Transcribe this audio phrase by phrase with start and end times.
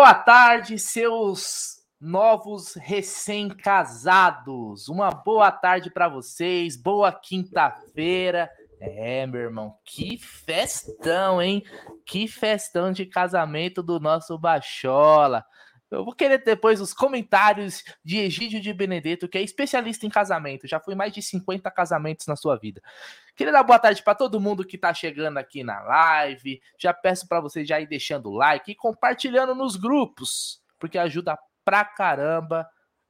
[0.00, 4.88] Boa tarde, seus novos recém-casados.
[4.88, 6.76] Uma boa tarde para vocês.
[6.76, 8.48] Boa quinta-feira.
[8.80, 11.64] É, meu irmão, que festão, hein?
[12.06, 15.44] Que festão de casamento do nosso Bachola.
[15.90, 20.66] Eu vou querer depois os comentários de Egídio de Benedetto, que é especialista em casamento.
[20.66, 22.82] Já foi mais de 50 casamentos na sua vida.
[23.34, 26.60] Queria dar boa tarde para todo mundo que está chegando aqui na live.
[26.78, 31.38] Já peço para vocês já ir deixando o like e compartilhando nos grupos, porque ajuda
[31.64, 32.68] pra caramba.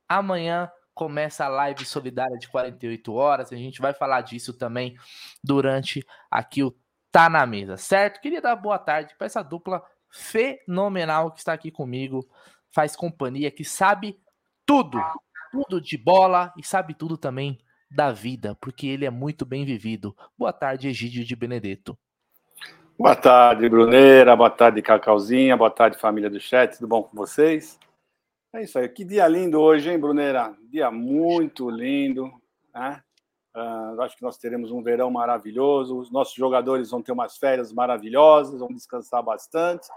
[0.08, 3.52] Amanhã começa a live solidária de 48 horas.
[3.52, 4.96] A gente vai falar disso também
[5.42, 6.76] durante aqui o
[7.10, 8.20] Tá na Mesa, certo?
[8.20, 12.28] Queria dar boa tarde para essa dupla fenomenal que está aqui comigo
[12.72, 14.18] faz companhia, que sabe
[14.66, 14.98] tudo,
[15.50, 17.58] tudo de bola e sabe tudo também
[17.90, 20.14] da vida, porque ele é muito bem vivido.
[20.36, 21.98] Boa tarde, Egídio de Benedetto.
[22.98, 24.36] Boa tarde, Bruneira.
[24.36, 25.56] Boa tarde, Cacauzinha.
[25.56, 26.76] Boa tarde, família do chat.
[26.76, 27.78] Tudo bom com vocês?
[28.52, 28.88] É isso aí.
[28.88, 30.54] Que dia lindo hoje, hein, Bruneira?
[30.70, 32.30] Dia muito lindo.
[32.74, 33.00] Né?
[33.56, 35.96] Uh, acho que nós teremos um verão maravilhoso.
[35.96, 39.88] Os nossos jogadores vão ter umas férias maravilhosas, vão descansar bastante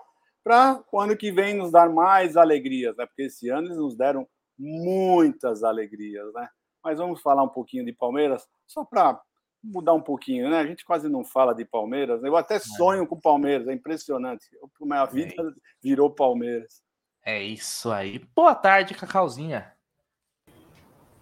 [0.44, 3.06] para o ano que vem nos dar mais alegrias, né?
[3.06, 6.47] Porque esse ano eles nos deram muitas alegrias, né?
[6.84, 9.22] Mas vamos falar um pouquinho de Palmeiras, só para
[9.64, 10.59] mudar um pouquinho, né?
[10.59, 12.22] A gente quase não fala de Palmeiras.
[12.22, 12.30] Né?
[12.30, 12.59] Eu até é.
[12.59, 14.45] sonho com Palmeiras, é impressionante.
[14.64, 15.53] A minha vida é.
[15.81, 16.81] virou Palmeiras.
[17.23, 18.19] É isso aí.
[18.36, 19.72] Boa tarde, Cacauzinha.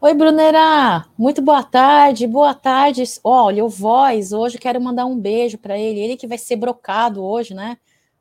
[0.01, 1.05] Oi, Brunera.
[1.17, 2.25] Muito boa tarde.
[2.25, 3.03] Boa tarde.
[3.21, 5.99] Olha, o Voz, hoje quero mandar um beijo para ele.
[5.99, 7.77] Ele que vai ser brocado hoje, né?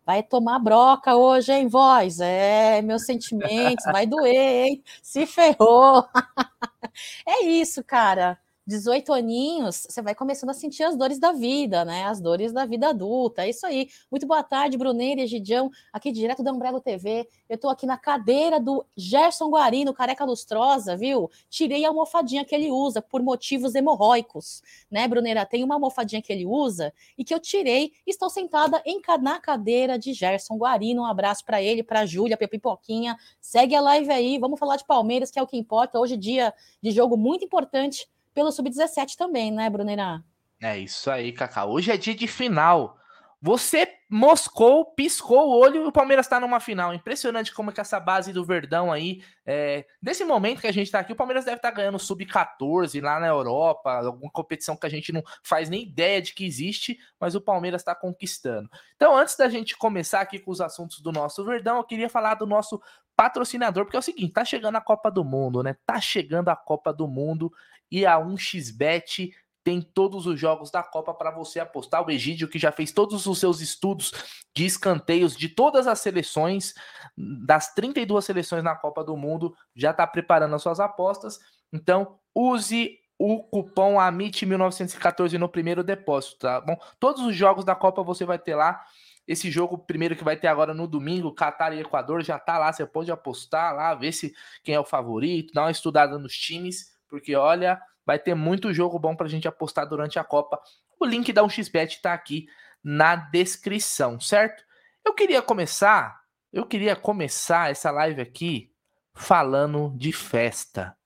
[0.09, 2.19] Vai tomar broca hoje, hein, voz?
[2.19, 4.83] É, meus sentimentos, vai doer, hein?
[5.03, 6.03] Se ferrou.
[7.27, 8.41] é isso, cara.
[8.69, 12.05] 18 aninhos, você vai começando a sentir as dores da vida, né?
[12.05, 13.47] As dores da vida adulta.
[13.47, 13.89] É isso aí.
[14.11, 17.27] Muito boa tarde, Bruneira e Gidião, aqui direto da Umbrella TV.
[17.49, 21.31] Eu tô aqui na cadeira do Gerson Guarino, careca lustrosa, viu?
[21.49, 25.47] Tirei a almofadinha que ele usa por motivos hemorróicos, né, Bruneira?
[25.47, 27.93] Tem uma almofadinha que ele usa e que eu tirei.
[28.07, 31.05] Estou sentada em, na cadeira de Gerson Guarino.
[31.05, 33.17] Um abraço para ele, para Júlia, para Pipoquinha.
[33.41, 34.39] Segue a live aí.
[34.39, 35.99] Vamos falar de Palmeiras, que é o que importa.
[35.99, 36.53] Hoje dia
[36.83, 38.07] de jogo muito importante
[38.39, 40.23] pelo Sub-17 também, né, Brunerá?
[40.63, 41.65] É isso aí, Cacá.
[41.65, 42.97] Hoje é dia de final.
[43.43, 46.95] Você moscou, piscou o olho e o Palmeiras está numa final.
[46.95, 50.87] Impressionante como é que essa base do Verdão aí, é, desse momento que a gente
[50.87, 54.87] está aqui, o Palmeiras deve estar tá ganhando sub-14 lá na Europa, alguma competição que
[54.87, 58.71] a gente não faz nem ideia de que existe, mas o Palmeiras está conquistando.
[58.95, 62.35] Então, antes da gente começar aqui com os assuntos do nosso Verdão, eu queria falar
[62.35, 62.81] do nosso
[63.19, 65.77] patrocinador, porque é o seguinte, tá chegando a Copa do Mundo, né?
[65.85, 67.53] Tá chegando a Copa do Mundo
[67.91, 69.33] e a 1xBet
[69.69, 72.03] tem todos os jogos da Copa para você apostar.
[72.03, 74.13] O Egídio, que já fez todos os seus estudos
[74.55, 76.73] de escanteios de todas as seleções,
[77.17, 81.39] das 32 seleções na Copa do Mundo, já está preparando as suas apostas.
[81.71, 86.79] Então, use o cupom AMIT1914 no primeiro depósito, tá bom?
[86.99, 88.83] Todos os jogos da Copa você vai ter lá.
[89.27, 92.73] Esse jogo primeiro que vai ter agora no domingo, Catar e Equador, já tá lá.
[92.73, 94.33] Você pode apostar lá, ver se
[94.65, 98.99] quem é o favorito, dar uma estudada nos times porque olha, vai ter muito jogo
[98.99, 100.61] bom para a gente apostar durante a Copa.
[101.01, 102.47] O link da 1xBet está aqui
[102.83, 104.65] na descrição, certo?
[105.05, 106.21] Eu queria começar,
[106.53, 108.73] eu queria começar essa live aqui
[109.15, 110.97] falando de festa,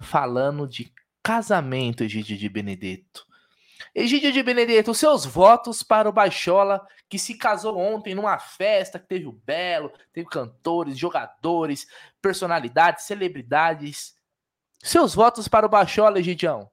[0.00, 3.26] falando de casamento, Egídio de Benedetto.
[3.94, 9.06] Egídio de Benedetto, seus votos para o Baixola, que se casou ontem numa festa que
[9.06, 11.86] teve o Belo, teve cantores, jogadores,
[12.20, 14.15] personalidades, celebridades.
[14.82, 16.70] Seus votos para o Bachola, Gidião?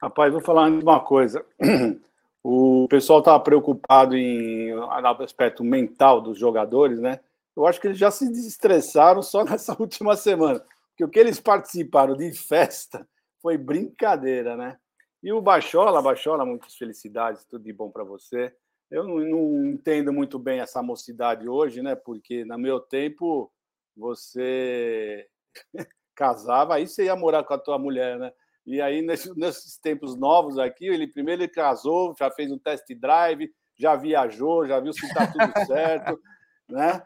[0.00, 1.44] Rapaz, vou falar uma coisa.
[2.44, 4.72] O pessoal estava preocupado em
[5.20, 7.20] aspecto mental dos jogadores, né?
[7.54, 10.60] Eu acho que eles já se desestressaram só nessa última semana.
[10.90, 13.08] Porque o que eles participaram de festa
[13.40, 14.76] foi brincadeira, né?
[15.22, 18.52] E o Bachola, Bachola, muitas felicidades, tudo de bom para você.
[18.90, 21.94] Eu não, não, entendo muito bem essa mocidade hoje, né?
[21.94, 23.50] Porque no meu tempo
[23.96, 25.28] você
[26.22, 28.32] casava, aí você ia morar com a tua mulher, né?
[28.64, 32.86] E aí, nesses, nesses tempos novos aqui, ele primeiro ele casou, já fez um test
[32.94, 36.20] drive, já viajou, já viu se está tudo certo,
[36.68, 37.02] né?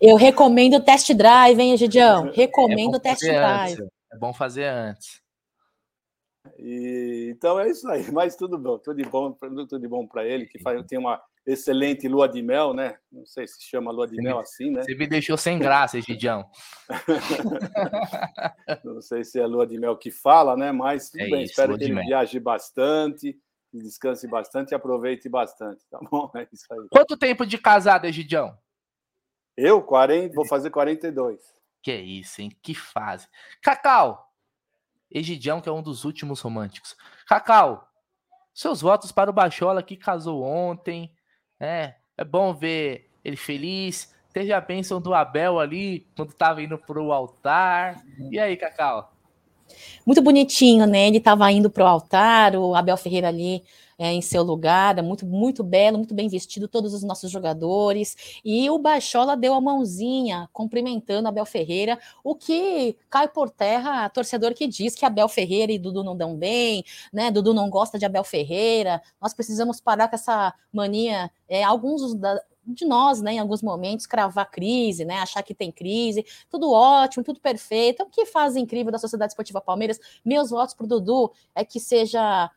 [0.00, 1.76] Eu recomendo o test drive, hein?
[2.34, 3.82] Recomendo é o test drive.
[3.82, 3.88] Antes.
[4.12, 5.22] É bom fazer antes.
[6.58, 10.24] E, então é isso aí, mas tudo bom, tudo de bom, tudo de bom para
[10.24, 12.98] ele, que faz, tem uma excelente lua de mel, né?
[13.10, 14.82] Não sei se chama lua de mel assim, né?
[14.82, 16.44] Você me deixou sem graça, Gidião.
[18.84, 20.72] Não sei se é lua de mel que fala, né?
[20.72, 23.38] Mas tudo é bem, isso, espero que ele viaje bastante,
[23.72, 26.30] descanse bastante e aproveite bastante, tá bom?
[26.36, 26.88] É isso aí.
[26.90, 28.58] Quanto tempo de casado, Gidião?
[29.56, 31.40] Eu, 40, vou fazer 42.
[31.82, 32.50] Que é isso, hein?
[32.62, 33.28] Que fase.
[33.62, 34.26] Cacau,
[35.10, 36.96] Egidião, que é um dos últimos românticos.
[37.26, 37.88] Cacau,
[38.52, 41.15] seus votos para o Bachola que casou ontem.
[41.58, 44.14] É, é bom ver ele feliz.
[44.32, 48.02] Teve a bênção do Abel ali quando estava indo para o altar.
[48.30, 49.12] E aí, Cacau?
[50.04, 51.08] Muito bonitinho, né?
[51.08, 53.64] Ele estava indo para o altar, o Abel Ferreira ali
[53.98, 58.40] é, em seu lugar, é muito, muito belo, muito bem vestido, todos os nossos jogadores.
[58.44, 64.54] E o Baixola deu a mãozinha, cumprimentando Abel Ferreira, o que cai por terra torcedor
[64.54, 67.30] que diz que Abel Ferreira e Dudu não dão bem, né?
[67.30, 69.02] Dudu não gosta de Abel Ferreira.
[69.20, 71.30] Nós precisamos parar com essa mania.
[71.48, 75.70] É, alguns da, de nós, né, em alguns momentos, cravar crise, né, achar que tem
[75.70, 78.02] crise, tudo ótimo, tudo perfeito.
[78.02, 80.00] O que faz incrível da Sociedade Esportiva Palmeiras?
[80.24, 82.50] Meus votos para o Dudu é que seja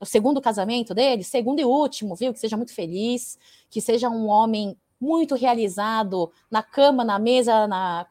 [0.00, 2.32] o segundo casamento dele, segundo e último, viu?
[2.32, 3.38] Que seja muito feliz,
[3.70, 8.06] que seja um homem muito realizado na cama, na mesa, na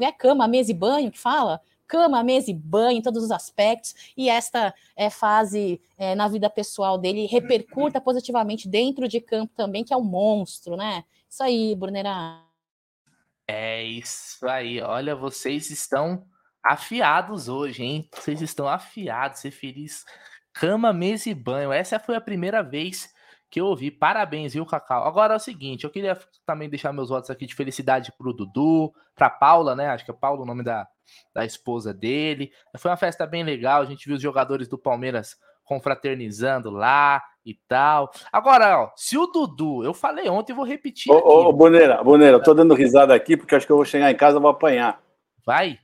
[0.00, 3.94] é cama, mesa e banho que fala, cama, mesa e banho, em todos os aspectos,
[4.16, 9.84] e esta é, fase é, na vida pessoal dele repercuta positivamente dentro de campo também,
[9.84, 11.04] que é um monstro, né?
[11.28, 12.46] Isso aí, Brunerá.
[13.46, 16.24] É isso aí, olha, vocês estão
[16.62, 18.08] afiados hoje, hein?
[18.14, 20.04] Vocês estão afiados, ser feliz.
[20.52, 21.72] Cama, mesa e banho.
[21.72, 23.12] Essa foi a primeira vez
[23.52, 23.90] que eu ouvi.
[23.90, 25.04] Parabéns, viu, Cacau?
[25.06, 28.92] Agora é o seguinte, eu queria também deixar meus votos aqui de felicidade pro Dudu,
[29.14, 29.88] pra Paula, né?
[29.88, 30.88] Acho que é Paula o nome da,
[31.34, 32.50] da esposa dele.
[32.78, 37.54] Foi uma festa bem legal, a gente viu os jogadores do Palmeiras confraternizando lá e
[37.68, 38.10] tal.
[38.32, 41.12] Agora, ó, se o Dudu, eu falei ontem, vou repetir.
[41.12, 44.10] Ô, ô Boneira, Boneira, eu tô dando risada aqui porque acho que eu vou chegar
[44.10, 44.98] em casa e vou apanhar.
[45.44, 45.78] Vai?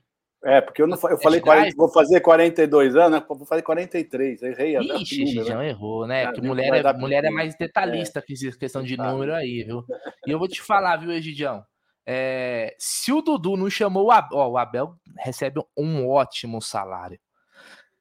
[0.44, 3.26] É, porque eu não eu falei 40, vou fazer 42 anos, né?
[3.28, 5.68] vou fazer 43, errei Ixi, número, né?
[5.68, 6.26] errou, né?
[6.26, 8.22] Porque mulher, é, mulher é mais detalhista é.
[8.22, 9.84] que questão de número aí, viu?
[10.26, 11.64] E eu vou te falar, viu, Egidião?
[12.06, 17.18] É, se o Dudu não chamou o Abel, ó, o Abel recebe um ótimo salário.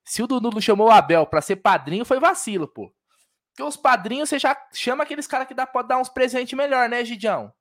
[0.06, 2.94] Se o Dudu não chamou o Abel para ser padrinho, foi vacilo, pô.
[3.50, 6.88] Porque os padrinhos você já chama aqueles caras que dá, pode dar uns presentes melhor,
[6.88, 7.52] né, Gidião?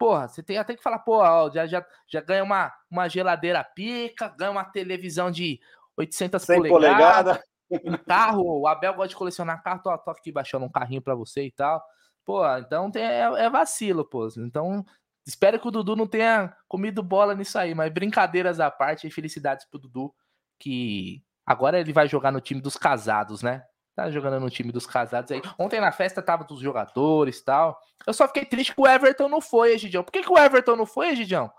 [0.00, 3.62] Porra, você tem até que falar, pô, ó, já, já, já ganha uma, uma geladeira
[3.62, 5.60] pica, ganha uma televisão de
[5.94, 7.44] 800 polegadas, polegada.
[7.84, 11.14] um carro, o Abel gosta de colecionar carro, tô, tô aqui baixando um carrinho para
[11.14, 11.84] você e tal.
[12.24, 14.26] Pô, então tem, é, é, vacilo, pô.
[14.38, 14.82] Então,
[15.26, 19.10] espero que o Dudu não tenha comido bola nisso aí, mas brincadeiras à parte e
[19.10, 20.14] felicidades pro Dudu,
[20.58, 23.66] que agora ele vai jogar no time dos casados, né?
[24.00, 25.42] Tá jogando no time dos casados aí.
[25.58, 27.78] Ontem na festa tava dos jogadores e tal.
[28.06, 30.02] Eu só fiquei triste que o Everton não foi, Egidião.
[30.02, 31.52] Por que, que o Everton não foi, Egidião?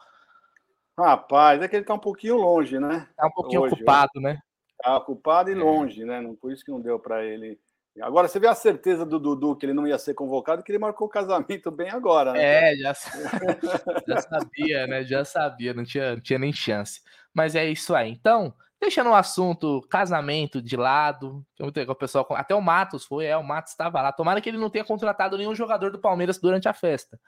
[0.98, 3.08] Rapaz, é que ele tá um pouquinho longe, né?
[3.16, 4.40] Tá um pouquinho Hoje, ocupado, né?
[4.82, 5.56] Tá ocupado e é.
[5.56, 6.20] longe, né?
[6.42, 7.60] Por isso que não deu para ele.
[8.02, 10.80] Agora, você vê a certeza do Dudu que ele não ia ser convocado, que ele
[10.80, 12.74] marcou o casamento bem agora, né?
[12.74, 12.94] É, já,
[14.08, 15.04] já sabia, né?
[15.04, 17.02] Já sabia, não tinha, não tinha nem chance.
[17.32, 18.10] Mas é isso aí.
[18.10, 18.52] Então,
[18.82, 23.74] Deixando o assunto casamento de lado, o pessoal, até o Matos foi, é, o Matos
[23.74, 24.12] estava lá.
[24.12, 27.20] Tomara que ele não tenha contratado nenhum jogador do Palmeiras durante a festa.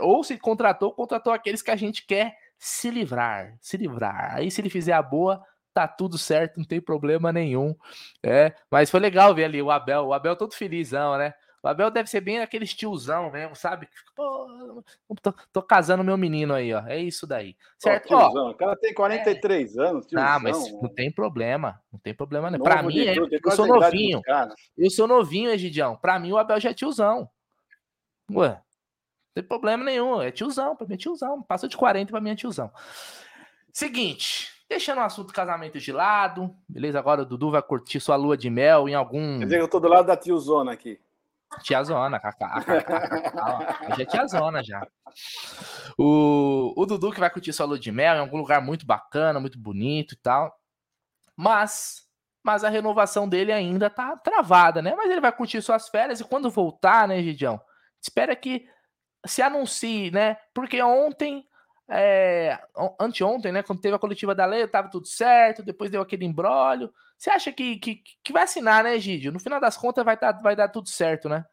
[0.00, 4.34] Ou se contratou, contratou aqueles que a gente quer se livrar, se livrar.
[4.34, 5.40] Aí se ele fizer a boa,
[5.72, 7.76] tá tudo certo, não tem problema nenhum.
[8.20, 11.34] É, mas foi legal ver ali o Abel, o Abel todo felizão, né?
[11.64, 13.88] O Abel deve ser bem aquele tiozão mesmo, sabe?
[14.14, 14.84] Pô,
[15.22, 16.86] tô, tô, casando meu menino aí, ó.
[16.86, 17.56] É isso daí.
[17.78, 18.08] Certo?
[18.08, 19.80] Pô, tiozão, o cara tem 43 é...
[19.80, 20.28] anos, tiozão.
[20.28, 21.80] Ah, mas não tem problema.
[21.90, 22.58] Não tem problema, né?
[22.58, 24.20] Pra mim, é, eu sou novinho.
[24.76, 25.96] Eu sou novinho, Egidião.
[25.96, 27.30] Pra mim, o Abel já é tiozão.
[28.30, 28.60] Ué, não
[29.34, 30.20] tem problema nenhum.
[30.20, 31.42] É tiozão, pra mim é tiozão.
[31.42, 32.70] Passa de 40 pra mim é tiozão.
[33.72, 36.98] Seguinte, deixando o assunto casamento de lado, beleza?
[36.98, 39.38] Agora o Dudu vai curtir sua lua de mel em algum.
[39.38, 41.00] Quer dizer, eu tô do lado da tiozona aqui.
[41.62, 42.20] Tiazona,
[43.96, 44.86] já é tiazona já.
[45.98, 49.40] O, o Dudu que vai curtir sua lua de mel em algum lugar muito bacana,
[49.40, 50.54] muito bonito e tal.
[51.36, 52.02] Mas,
[52.42, 54.94] mas a renovação dele ainda tá travada, né?
[54.96, 57.60] Mas ele vai curtir suas férias e quando voltar, né, Gidião?
[58.00, 58.68] Espera que
[59.26, 60.36] se anuncie, né?
[60.52, 61.46] Porque ontem
[61.88, 62.58] é,
[62.98, 63.62] anteontem, né?
[63.62, 66.92] Quando teve a coletiva da lei, tava tudo certo, depois deu aquele embrólio.
[67.18, 69.32] Você acha que, que, que vai assinar, né, Gídio?
[69.32, 71.44] No final das contas vai, tá, vai dar tudo certo, né?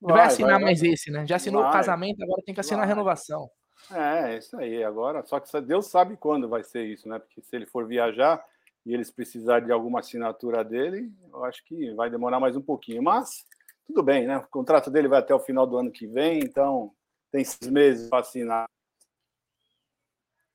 [0.00, 0.90] Vai, vai assinar vai, mais vai.
[0.90, 1.26] esse, né?
[1.26, 3.50] Já assinou o casamento, agora tem que assinar a renovação.
[3.90, 4.82] É, isso aí.
[4.82, 7.18] Agora, só que Deus sabe quando vai ser isso, né?
[7.18, 8.42] Porque se ele for viajar
[8.84, 13.02] e eles precisarem de alguma assinatura dele, eu acho que vai demorar mais um pouquinho.
[13.02, 13.44] Mas
[13.86, 14.38] tudo bem, né?
[14.38, 16.92] O contrato dele vai até o final do ano que vem, então
[17.30, 18.66] tem seis meses para assinar.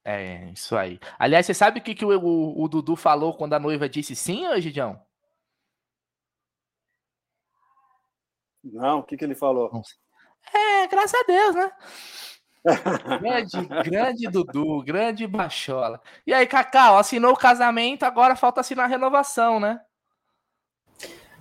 [0.03, 0.99] É, isso aí.
[1.19, 4.15] Aliás, você sabe o que, que o, o, o Dudu falou quando a noiva disse
[4.15, 4.99] sim, Gidião?
[8.63, 9.71] Não, o que, que ele falou?
[10.53, 11.71] É, graças a Deus, né?
[13.19, 16.01] grande, grande Dudu, grande Bachola.
[16.25, 19.81] E aí, Cacau, assinou o casamento, agora falta assinar a renovação, né?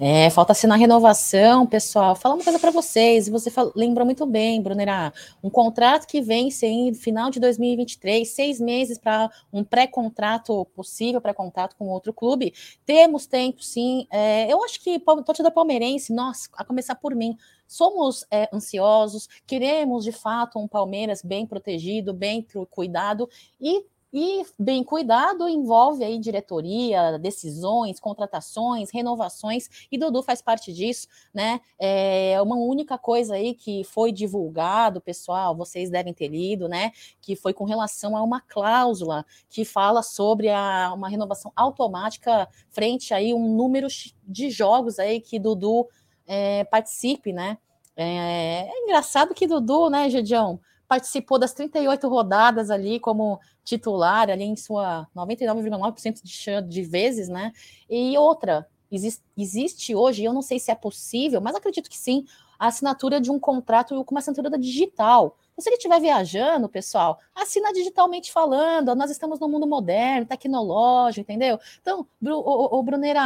[0.02, 2.16] É, falta assinar renovação, pessoal.
[2.16, 6.95] Fala uma coisa para vocês, você lembra muito bem, Brunera, um contrato que vence em
[6.95, 12.54] final de 2023, seis meses para um pré-contrato possível, pré-contrato com outro clube.
[12.87, 14.07] Temos tempo, sim.
[14.11, 17.37] É, eu acho que torcida palmeirense, nós, a começar por mim,
[17.69, 23.28] somos é, ansiosos, queremos de fato um Palmeiras bem protegido, bem cuidado
[23.61, 31.07] e e bem cuidado envolve aí diretoria, decisões, contratações, renovações, e Dudu faz parte disso,
[31.33, 31.61] né?
[31.79, 36.90] É uma única coisa aí que foi divulgado, pessoal, vocês devem ter lido, né?
[37.21, 43.14] Que foi com relação a uma cláusula que fala sobre a, uma renovação automática frente
[43.14, 43.87] aí um número
[44.26, 45.88] de jogos aí que Dudu
[46.26, 47.59] é, participe, né?
[47.97, 50.61] É, é engraçado que Dudu, né, Gedião?
[50.90, 57.52] Participou das 38 rodadas ali como titular, ali em sua 99,9% de, de vezes, né?
[57.88, 62.26] E outra, existe, existe hoje, eu não sei se é possível, mas acredito que sim,
[62.59, 65.38] a assinatura de um contrato com uma assinatura digital.
[65.52, 71.20] Então, se ele estiver viajando, pessoal, assina digitalmente falando, nós estamos no mundo moderno, tecnológico,
[71.20, 71.61] entendeu?
[71.80, 73.20] Então, o, o, o Bruneira,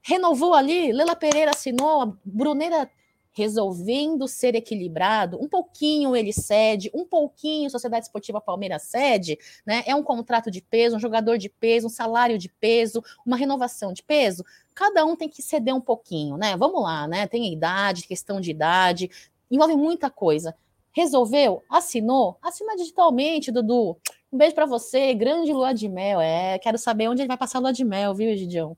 [0.00, 2.90] renovou ali, Lela Pereira assinou, Bruneira
[3.34, 9.36] resolvendo ser equilibrado, um pouquinho ele cede, um pouquinho Sociedade Esportiva Palmeiras cede,
[9.66, 9.82] né?
[9.86, 13.92] É um contrato de peso, um jogador de peso, um salário de peso, uma renovação
[13.92, 14.44] de peso.
[14.72, 16.56] Cada um tem que ceder um pouquinho, né?
[16.56, 17.26] Vamos lá, né?
[17.26, 19.10] Tem idade, questão de idade,
[19.50, 20.54] envolve muita coisa.
[20.92, 21.64] Resolveu?
[21.68, 22.38] Assinou?
[22.40, 23.98] Assina digitalmente, Dudu.
[24.32, 26.20] Um beijo para você, grande lua de mel.
[26.20, 28.76] É, quero saber onde ele vai passar a lua de mel, viu, Egidião?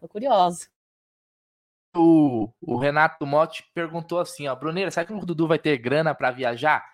[0.00, 0.71] Tô curiosa
[1.94, 6.14] o, o Renato Motti perguntou assim, ó, Bruneira, será que o Dudu vai ter grana
[6.14, 6.84] para viajar?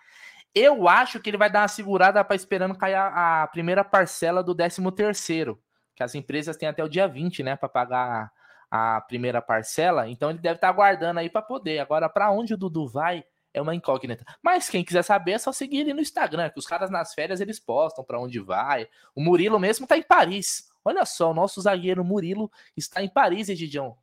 [0.53, 4.43] Eu acho que ele vai dar uma segurada para esperando cair a, a, primeira parcela
[4.43, 5.61] do 13 terceiro,
[5.95, 8.31] que as empresas têm até o dia 20, né, para pagar
[8.71, 11.79] a, a primeira parcela, então ele deve estar tá aguardando aí para poder.
[11.79, 14.23] Agora, para onde o Dudu vai é uma incógnita.
[14.43, 17.41] Mas quem quiser saber é só seguir ele no Instagram, que os caras nas férias
[17.41, 18.87] eles postam para onde vai.
[19.15, 20.69] O Murilo mesmo tá em Paris.
[20.83, 23.97] Olha só, o nosso zagueiro Murilo está em Paris, Egidião.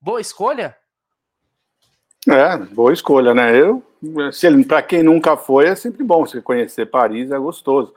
[0.00, 0.76] Boa escolha?
[2.28, 3.58] É, boa escolha, né?
[3.58, 3.82] Eu,
[4.32, 7.94] se ele, para quem nunca foi, é sempre bom se conhecer Paris, é gostoso.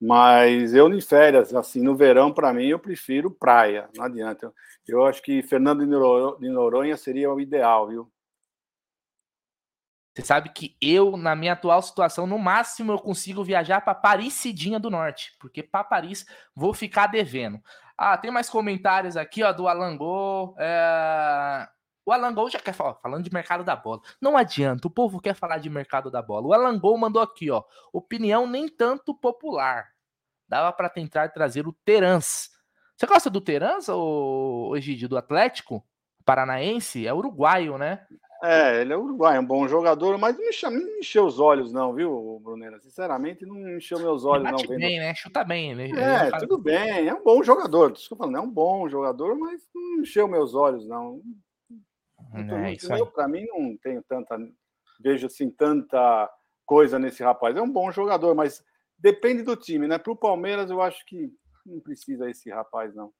[0.00, 3.88] Mas eu em férias, assim, no verão, para mim, eu prefiro praia.
[3.96, 4.52] Não adianta.
[4.86, 8.10] Eu, eu acho que Fernando de Noronha seria o ideal, viu?
[10.14, 14.34] Você sabe que eu, na minha atual situação, no máximo eu consigo viajar para Paris
[14.34, 16.26] Cidinha do Norte, porque para Paris
[16.56, 17.60] vou ficar devendo.
[17.98, 20.54] Ah, tem mais comentários aqui, ó, do Alangô.
[20.56, 21.68] É...
[22.06, 24.00] O Alangô já quer falar, falando de mercado da bola.
[24.20, 26.46] Não adianta, o povo quer falar de mercado da bola.
[26.46, 29.88] O Alangô mandou aqui, ó, opinião nem tanto popular.
[30.46, 32.50] Dava para tentar trazer o Terans.
[32.96, 35.84] Você gosta do Terans, ou Egídio, do Atlético
[36.24, 37.06] Paranaense?
[37.06, 38.06] É uruguaio, né?
[38.42, 41.40] É, ele é uruguai, é um bom jogador, mas não me, não me encheu os
[41.40, 42.78] olhos, não, viu, Brunera?
[42.78, 44.76] Sinceramente, não encheu meus olhos, ele bate não.
[44.76, 45.14] bem, né?
[45.14, 45.72] Chuta bem.
[45.72, 47.90] Ele, é, ele tudo bem, é um bom jogador.
[47.90, 51.20] Desculpa, não é um bom jogador, mas não encheu meus olhos, não.
[52.32, 54.38] É, então, eu, para mim, não tenho tanta.
[55.00, 56.30] Vejo assim, tanta
[56.64, 57.56] coisa nesse rapaz.
[57.56, 58.62] É um bom jogador, mas
[58.98, 59.98] depende do time, né?
[59.98, 61.32] Para o Palmeiras, eu acho que
[61.66, 63.12] não precisa esse rapaz, não.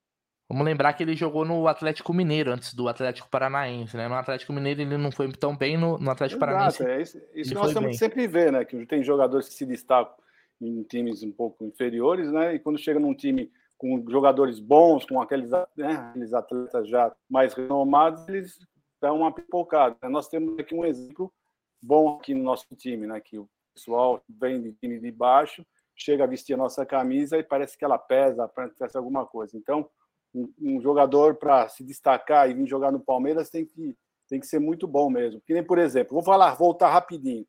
[0.48, 4.08] Vamos lembrar que ele jogou no Atlético Mineiro antes do Atlético Paranaense, né?
[4.08, 6.86] No Atlético Mineiro ele não foi tão bem, no, no Atlético Exato, Paranaense.
[6.86, 8.64] É isso, isso nós temos que sempre ver, né?
[8.64, 10.14] Que tem jogadores que se destacam
[10.60, 12.54] em times um pouco inferiores, né?
[12.54, 17.52] E quando chega num time com jogadores bons, com aqueles, né, aqueles atletas já mais
[17.54, 18.58] renomados, eles
[19.00, 19.96] dão uma pipocada.
[20.02, 20.08] Né?
[20.08, 21.32] Nós temos aqui um exemplo
[21.80, 23.20] bom aqui no nosso time, né?
[23.20, 25.64] Que o pessoal vem de time de baixo,
[25.94, 29.56] chega a vestir a nossa camisa e parece que ela pesa, parece alguma coisa.
[29.56, 29.88] Então,
[30.34, 33.96] um, um jogador para se destacar e vir jogar no Palmeiras tem que,
[34.28, 35.40] tem que ser muito bom mesmo.
[35.46, 37.46] Que nem, por exemplo, vou falar, voltar rapidinho.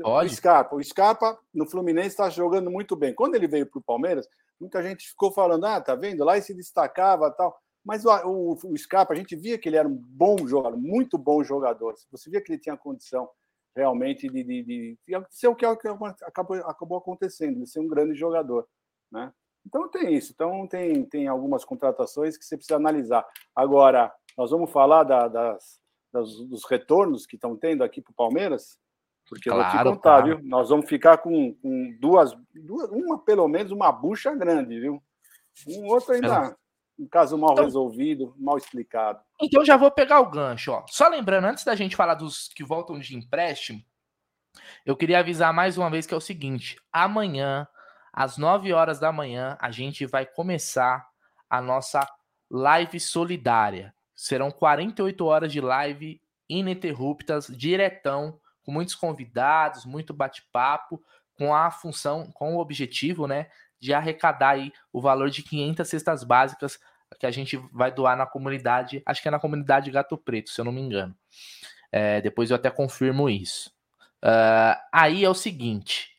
[0.00, 0.32] Pode.
[0.32, 3.14] O Scarpa, o Scarpa no Fluminense está jogando muito bem.
[3.14, 4.26] Quando ele veio para o Palmeiras,
[4.58, 6.24] muita gente ficou falando: ah, tá vendo?
[6.24, 7.56] Lá ele se destacava tal.
[7.84, 11.16] Mas o, o, o Scarpa, a gente via que ele era um bom jogador, muito
[11.16, 11.94] bom jogador.
[12.10, 13.28] Você via que ele tinha condição
[13.74, 16.08] realmente de, de, de, de ser o que acabou,
[16.64, 18.66] acabou acontecendo, de ser um grande jogador.
[19.10, 19.32] Né?
[19.66, 20.32] Então tem isso.
[20.32, 23.26] Então tem, tem algumas contratações que você precisa analisar.
[23.54, 25.80] Agora, nós vamos falar da, das,
[26.12, 28.78] das, dos retornos que estão tendo aqui para o Palmeiras,
[29.28, 30.38] porque claro, eu vou te contar, claro.
[30.38, 30.48] viu?
[30.48, 35.02] Nós vamos ficar com, com duas, duas, uma pelo menos uma bucha grande, viu?
[35.68, 36.56] Um outro ainda,
[36.98, 39.20] um caso mal então, resolvido, mal explicado.
[39.40, 40.84] Então já vou pegar o gancho, ó.
[40.88, 43.82] Só lembrando, antes da gente falar dos que voltam de empréstimo,
[44.84, 47.66] Eu queria avisar mais uma vez que é o seguinte: amanhã,
[48.12, 51.08] às 9 horas da manhã, a gente vai começar
[51.48, 52.06] a nossa
[52.50, 53.94] live solidária.
[54.14, 61.02] Serão 48 horas de live ininterruptas, diretão, com muitos convidados, muito bate-papo,
[61.34, 63.46] com a função, com o objetivo, né,
[63.80, 66.78] de arrecadar aí o valor de 500 cestas básicas
[67.18, 70.60] que a gente vai doar na comunidade, acho que é na comunidade Gato Preto, se
[70.60, 71.14] eu não me engano.
[71.90, 73.70] É, depois eu até confirmo isso.
[74.22, 76.09] Uh, aí é o seguinte: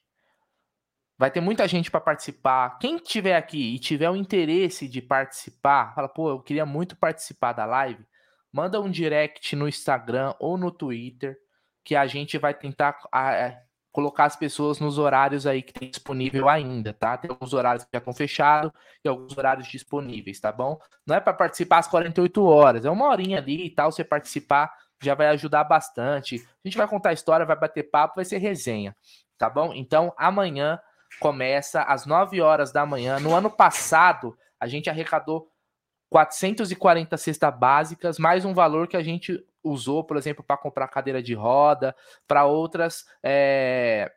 [1.21, 2.79] vai ter muita gente para participar.
[2.79, 7.53] Quem tiver aqui e tiver o interesse de participar, fala, pô, eu queria muito participar
[7.53, 8.03] da live,
[8.51, 11.37] manda um direct no Instagram ou no Twitter,
[11.85, 13.55] que a gente vai tentar é,
[13.91, 17.15] colocar as pessoas nos horários aí que tem disponível ainda, tá?
[17.15, 18.71] Tem alguns horários que já estão fechados
[19.05, 20.79] e alguns horários disponíveis, tá bom?
[21.05, 24.73] Não é para participar às 48 horas, é uma horinha ali e tal, você participar
[24.99, 26.37] já vai ajudar bastante.
[26.37, 28.95] A gente vai contar a história, vai bater papo, vai ser resenha,
[29.37, 29.71] tá bom?
[29.75, 30.79] Então, amanhã
[31.19, 33.19] começa às 9 horas da manhã.
[33.19, 35.51] No ano passado, a gente arrecadou
[36.09, 41.21] 440 cestas básicas, mais um valor que a gente usou, por exemplo, para comprar cadeira
[41.21, 41.95] de roda,
[42.27, 44.11] para outras é,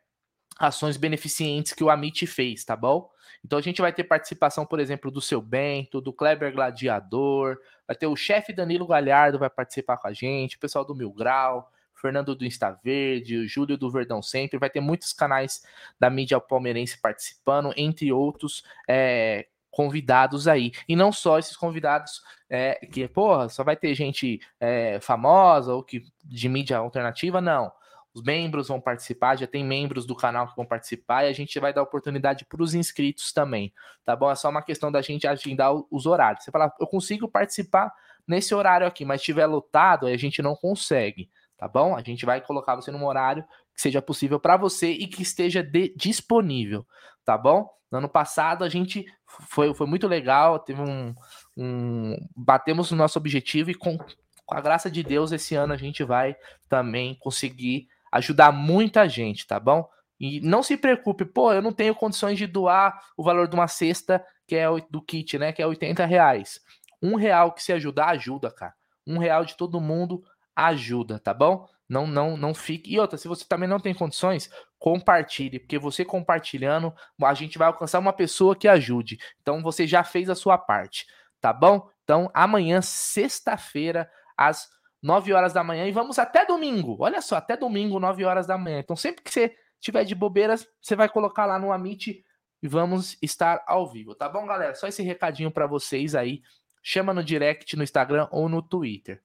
[0.59, 3.09] ações beneficentes que o Amit fez, tá bom?
[3.43, 7.95] Então a gente vai ter participação, por exemplo, do seu Bento, do Kleber Gladiador, vai
[7.95, 11.71] ter o chefe Danilo Galhardo vai participar com a gente, o pessoal do Mil Grau,
[12.05, 15.63] Fernando do Insta Verde, o Júlio do Verdão Sempre, vai ter muitos canais
[15.99, 20.71] da mídia palmeirense participando, entre outros é, convidados aí.
[20.87, 25.81] E não só esses convidados é, que, porra, só vai ter gente é, famosa ou
[25.83, 27.71] que de mídia alternativa, não.
[28.13, 31.59] Os membros vão participar, já tem membros do canal que vão participar e a gente
[31.59, 33.73] vai dar oportunidade para os inscritos também,
[34.05, 34.29] tá bom?
[34.29, 36.45] É só uma questão da gente agendar os horários.
[36.45, 37.91] Você fala, eu consigo participar
[38.27, 41.95] nesse horário aqui, mas estiver lotado, aí a gente não consegue, tá bom?
[41.95, 45.61] A gente vai colocar você num horário que seja possível para você e que esteja
[45.61, 46.85] de, disponível,
[47.23, 47.69] tá bom?
[47.91, 51.13] No ano passado a gente foi, foi muito legal, teve um,
[51.55, 55.77] um batemos no nosso objetivo e com, com a graça de Deus esse ano a
[55.77, 56.35] gente vai
[56.67, 59.87] também conseguir ajudar muita gente, tá bom?
[60.19, 63.67] E não se preocupe, pô, eu não tenho condições de doar o valor de uma
[63.67, 65.51] cesta que é do kit, né?
[65.51, 66.61] Que é 80 reais.
[67.01, 68.73] Um real que se ajudar, ajuda, cara.
[69.05, 70.23] Um real de todo mundo
[70.55, 71.67] ajuda, tá bom?
[71.87, 72.93] Não, não, não fique.
[72.93, 77.67] E outra, se você também não tem condições, compartilhe, porque você compartilhando, a gente vai
[77.67, 79.19] alcançar uma pessoa que ajude.
[79.41, 81.05] Então você já fez a sua parte,
[81.41, 81.89] tá bom?
[82.03, 84.67] Então amanhã, sexta-feira, às
[85.05, 86.97] 9 horas da manhã e vamos até domingo.
[86.99, 88.79] Olha só, até domingo, 9 horas da manhã.
[88.79, 92.25] Então, sempre que você tiver de bobeiras, você vai colocar lá no Amit
[92.63, 94.73] e vamos estar ao vivo, tá bom, galera?
[94.73, 96.41] Só esse recadinho para vocês aí.
[96.81, 99.21] Chama no direct no Instagram ou no Twitter.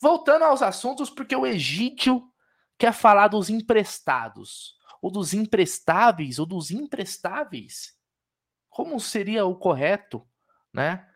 [0.00, 2.26] Voltando aos assuntos, porque o Egídio
[2.78, 7.94] quer falar dos emprestados, ou dos emprestáveis, ou dos imprestáveis.
[8.70, 10.26] Como seria o correto,
[10.72, 11.06] né?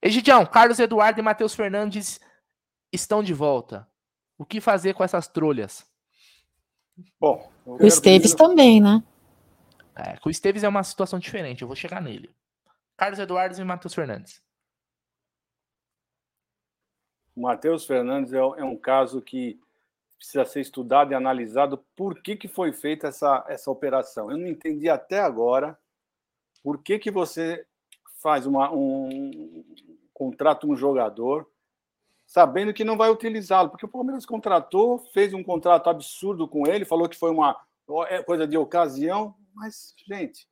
[0.00, 2.18] Egidião, Carlos Eduardo e Matheus Fernandes
[2.90, 3.88] estão de volta.
[4.38, 5.86] O que fazer com essas trolhas?
[7.20, 8.36] Bom, o Esteves primeiro...
[8.36, 9.02] também, né?
[9.94, 12.34] É, com o Esteves é uma situação diferente, eu vou chegar nele.
[12.96, 14.42] Carlos Eduardo e Matheus Fernandes.
[17.34, 19.58] O Matheus Fernandes é, é, um caso que
[20.16, 24.30] precisa ser estudado e analisado por que, que foi feita essa, essa operação.
[24.30, 25.78] Eu não entendi até agora
[26.62, 27.66] por que, que você
[28.20, 29.64] faz uma, um
[30.14, 31.48] contrato um jogador
[32.24, 36.84] sabendo que não vai utilizá-lo, porque o Palmeiras contratou, fez um contrato absurdo com ele,
[36.84, 37.60] falou que foi uma
[38.08, 40.48] é, coisa de ocasião, mas, gente,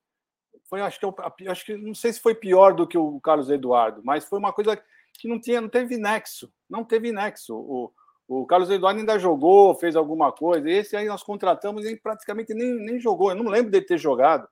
[0.69, 1.15] foi, acho que, eu,
[1.49, 4.53] acho que não sei se foi pior do que o Carlos Eduardo, mas foi uma
[4.53, 4.81] coisa
[5.21, 7.55] que não tinha, não teve nexo, não teve nexo.
[7.55, 7.93] O,
[8.27, 12.75] o Carlos Eduardo ainda jogou, fez alguma coisa, esse aí nós contratamos e praticamente nem,
[12.75, 14.49] nem jogou, eu não lembro dele ter jogado,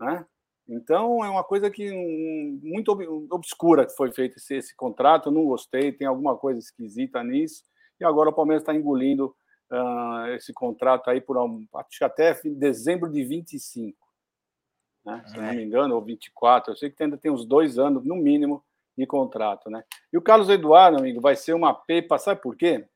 [0.00, 0.26] né?
[0.68, 2.90] Então, é uma coisa que um, muito
[3.30, 5.28] obscura que foi feito esse, esse, contrato.
[5.28, 7.62] Eu não gostei, tem alguma coisa esquisita nisso.
[8.00, 9.32] E agora o Palmeiras está engolindo
[9.70, 11.64] uh, esse contrato aí por um,
[12.02, 13.96] até dezembro de 25.
[15.04, 15.22] Né?
[15.28, 15.40] Se é.
[15.40, 16.72] não me engano, ou 24.
[16.72, 18.64] Eu sei que ainda tem uns dois anos, no mínimo,
[18.96, 19.70] de contrato.
[19.70, 19.82] Né?
[20.12, 22.18] E o Carlos Eduardo, amigo, vai ser uma pepa.
[22.18, 22.86] Sabe por quê?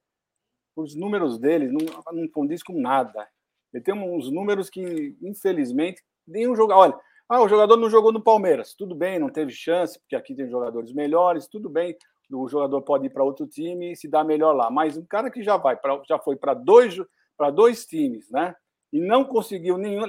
[0.76, 3.28] Os números dele não, não condiz com nada.
[3.72, 6.80] Ele tem uns números que, infelizmente, nenhum jogador.
[6.80, 8.74] Olha ah, o jogador não jogou no Palmeiras.
[8.74, 11.96] Tudo bem, não teve chance, porque aqui tem jogadores melhores, tudo bem.
[12.32, 14.68] O jogador pode ir para outro time e se dar melhor lá.
[14.68, 16.96] Mas um cara que já vai pra, já foi para dois,
[17.54, 18.52] dois times, né?
[18.92, 20.02] E não conseguiu nenhum,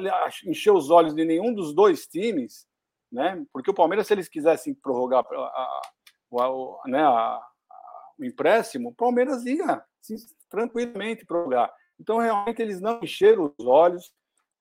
[0.48, 2.66] encher os olhos de nenhum dos dois times,
[3.12, 3.44] né?
[3.52, 5.82] Porque o Palmeiras, se eles quisessem prorrogar a, a,
[6.40, 7.08] a, né,
[8.18, 9.84] o empréstimo, o Palmeiras ia
[10.50, 11.74] tranquilamente prorrogar.
[12.00, 14.12] Então, realmente, eles não encheram os olhos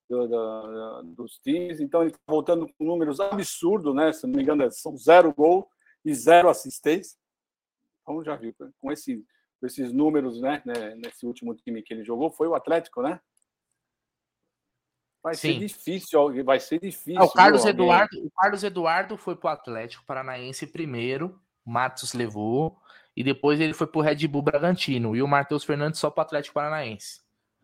[0.09, 1.79] do, do, dos times.
[1.79, 4.11] Então, ele está voltando com números absurdos, né?
[4.11, 5.69] Se não me engano, são zero gol
[6.03, 7.17] e zero assistência.
[8.01, 9.25] Então, já viu, com, esse,
[9.59, 10.95] com esses números, né, né?
[10.95, 13.19] Nesse último time que ele jogou, foi o Atlético, né?
[15.23, 15.53] Vai Sim.
[15.53, 17.21] ser difícil, vai ser difícil.
[17.21, 22.13] Ah, o, Carlos Eduardo, o Carlos Eduardo foi para o Atlético Paranaense primeiro, o Matos
[22.13, 22.77] levou,
[23.15, 26.21] e depois ele foi para o Red Bull Bragantino, e o Matheus Fernandes só para
[26.21, 27.21] o Atlético Paranaense.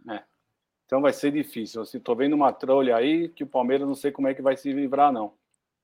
[0.09, 0.23] É.
[0.85, 1.83] Então vai ser difícil.
[1.83, 4.71] Estou vendo uma trolha aí que o Palmeiras não sei como é que vai se
[4.71, 5.33] livrar, não.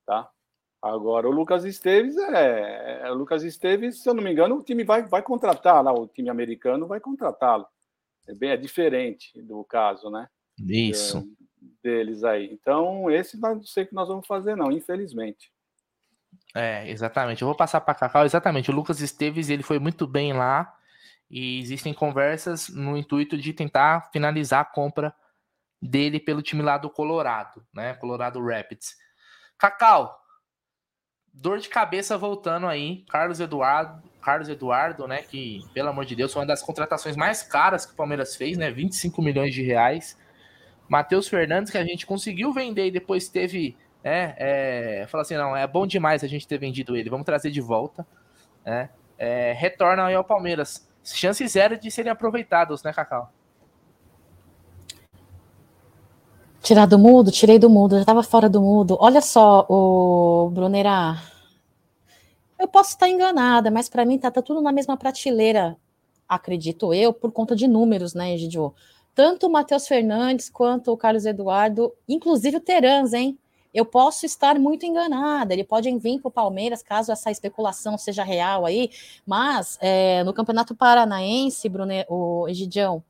[0.06, 0.30] Tá?
[0.80, 3.10] Agora, o Lucas Esteves é, é.
[3.10, 6.06] O Lucas Esteves, se eu não me engano, o time vai, vai contratar lá, o
[6.06, 7.66] time americano vai contratá-lo.
[8.26, 10.28] É bem é diferente do caso, né?
[10.58, 11.18] Isso.
[11.18, 11.43] É,
[11.82, 12.50] deles aí.
[12.52, 15.52] Então, esse não sei o que nós vamos fazer, não, infelizmente.
[16.54, 17.42] É, exatamente.
[17.42, 18.24] Eu vou passar para Cacau.
[18.24, 18.70] Exatamente.
[18.70, 20.74] O Lucas Esteves ele foi muito bem lá
[21.30, 25.14] e existem conversas no intuito de tentar finalizar a compra
[25.80, 27.94] dele pelo time lá do Colorado, né?
[27.94, 28.96] Colorado Rapids.
[29.58, 30.18] Cacau,
[31.32, 33.04] dor de cabeça voltando aí.
[33.08, 35.22] Carlos Eduardo, Carlos Eduardo, né?
[35.22, 38.56] Que, pelo amor de Deus, foi uma das contratações mais caras que o Palmeiras fez,
[38.56, 38.70] né?
[38.70, 40.16] 25 milhões de reais.
[40.88, 43.76] Matheus Fernandes, que a gente conseguiu vender e depois teve.
[44.02, 44.34] É,
[45.02, 47.60] é, falou assim: não, é bom demais a gente ter vendido ele, vamos trazer de
[47.60, 48.06] volta.
[48.64, 48.90] Né?
[49.18, 50.88] É, retorna aí ao Palmeiras.
[51.02, 53.30] Chance zero de serem aproveitados, né, Cacau?
[56.62, 57.30] Tirar do mudo?
[57.30, 58.96] Tirei do mudo, já estava fora do mudo.
[58.98, 61.18] Olha só, o Brunera.
[62.58, 65.76] Eu posso estar enganada, mas para mim tá, tá, tudo na mesma prateleira,
[66.26, 68.74] acredito eu, por conta de números, né, Egidio?
[69.14, 73.38] Tanto o Matheus Fernandes quanto o Carlos Eduardo, inclusive o Terans, hein?
[73.72, 78.22] Eu posso estar muito enganada, ele pode vir para o Palmeiras caso essa especulação seja
[78.22, 78.90] real aí,
[79.26, 83.02] mas é, no Campeonato Paranaense, Brune, o Egidião,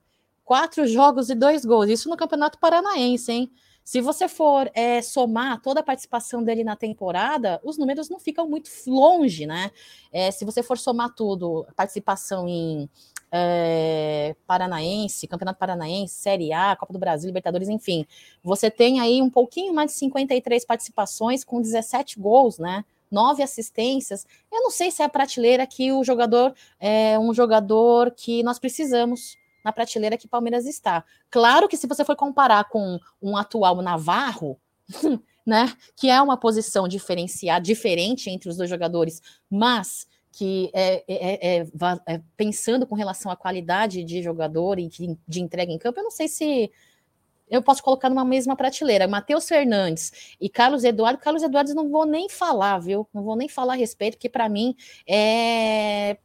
[0.42, 3.50] quatro jogos e dois gols, isso no Campeonato Paranaense, hein?
[3.84, 8.48] Se você for é, somar toda a participação dele na temporada, os números não ficam
[8.48, 9.70] muito longe, né?
[10.10, 12.88] É, se você for somar tudo, participação em
[13.36, 18.06] é, Paranaense, Campeonato Paranaense, Série A, Copa do Brasil, Libertadores, enfim.
[18.44, 22.84] Você tem aí um pouquinho mais de 53 participações com 17 gols, né?
[23.10, 24.24] Nove assistências.
[24.52, 28.60] Eu não sei se é a prateleira que o jogador é um jogador que nós
[28.60, 31.04] precisamos na prateleira que Palmeiras está.
[31.28, 34.56] Claro que se você for comparar com um atual Navarro,
[35.44, 39.20] né, que é uma posição diferenciada, diferente entre os dois jogadores,
[39.50, 41.66] mas que é, é, é,
[42.06, 46.10] é, pensando com relação à qualidade de jogador e de entrega em campo, eu não
[46.10, 46.72] sei se
[47.48, 49.06] eu posso colocar numa mesma prateleira.
[49.06, 51.20] Matheus Fernandes e Carlos Eduardo.
[51.20, 53.06] Carlos Eduardo não vou nem falar, viu?
[53.14, 54.74] Não vou nem falar a respeito, porque para mim
[55.06, 56.18] é.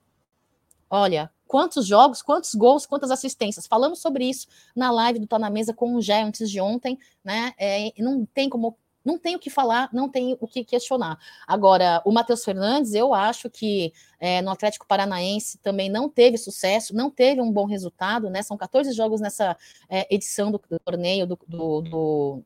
[0.89, 3.67] Olha, quantos jogos, quantos gols, quantas assistências.
[3.67, 6.97] Falamos sobre isso na live do Tá na Mesa com o Gé antes de ontem,
[7.23, 7.53] né?
[7.59, 8.75] É, não tem como
[9.09, 11.17] não tem o que falar, não tem o que questionar.
[11.47, 16.95] Agora, o Matheus Fernandes, eu acho que é, no Atlético Paranaense também não teve sucesso,
[16.95, 18.43] não teve um bom resultado, né?
[18.43, 19.57] São 14 jogos nessa
[19.89, 22.43] é, edição do, do torneio do, do, do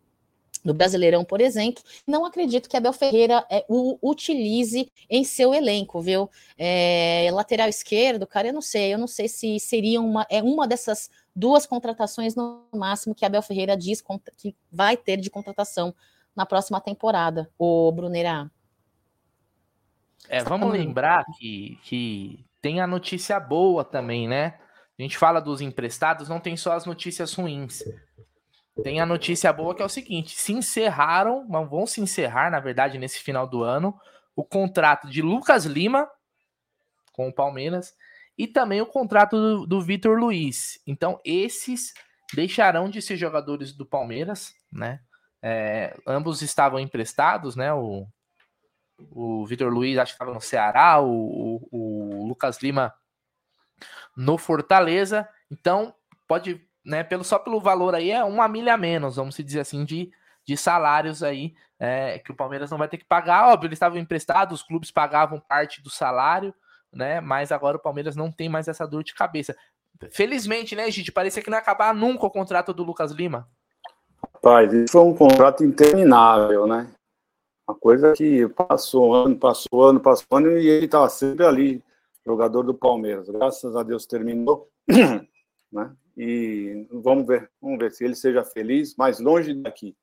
[0.64, 6.00] do Brasileirão, por exemplo, não acredito que Abel Ferreira é, o utilize em seu elenco,
[6.00, 6.30] viu?
[6.58, 10.66] É, lateral esquerdo, cara, eu não sei, eu não sei se seria uma, é uma
[10.66, 14.02] dessas duas contratações no máximo que Abel Ferreira diz
[14.38, 15.94] que vai ter de contratação
[16.36, 18.50] na próxima temporada, o Brunerá.
[20.30, 24.60] É, vamos lembrar que, que tem a notícia boa também, né?
[24.98, 27.84] A gente fala dos emprestados, não tem só as notícias ruins.
[28.82, 32.98] Tem a notícia boa que é o seguinte: se encerraram, vão se encerrar, na verdade,
[32.98, 34.00] nesse final do ano,
[34.36, 36.10] o contrato de Lucas Lima
[37.12, 37.94] com o Palmeiras
[38.38, 40.82] e também o contrato do, do Vitor Luiz.
[40.88, 41.94] Então, esses
[42.34, 45.00] deixarão de ser jogadores do Palmeiras, né?
[45.46, 47.74] É, ambos estavam emprestados, né?
[47.74, 48.08] O,
[49.12, 52.94] o Vitor Luiz acho que estava no Ceará, o, o, o, Lucas Lima
[54.16, 55.28] no Fortaleza.
[55.52, 55.94] Então,
[56.30, 57.04] pode, né?
[57.04, 60.10] Pelo, só pelo valor aí é uma milha a menos, vamos dizer assim, de,
[60.48, 63.50] de salários aí é, que o Palmeiras não vai ter que pagar.
[63.50, 66.56] Óbvio, eles estavam emprestados, os clubes pagavam parte do salário,
[66.90, 67.20] né?
[67.20, 69.54] Mas agora o Palmeiras não tem mais essa dor de cabeça.
[70.10, 71.12] Felizmente, né, gente?
[71.12, 73.50] Parecia que não ia acabar nunca o contrato do Lucas Lima.
[74.24, 76.92] Rapaz, isso foi um contrato interminável, né?
[77.68, 81.84] Uma coisa que passou ano, passou ano, passou ano e ele estava sempre ali,
[82.26, 83.30] jogador do Palmeiras.
[83.30, 84.70] Graças a Deus terminou,
[85.72, 85.96] né?
[86.16, 89.96] E vamos ver, vamos ver se ele seja feliz, mais longe daqui.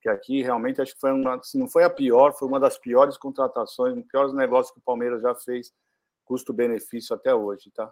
[0.00, 2.78] Que aqui realmente acho que foi uma, se não foi a pior, foi uma das
[2.78, 5.72] piores contratações, um dos piores negócios que o Palmeiras já fez,
[6.24, 7.90] custo-benefício até hoje, tá?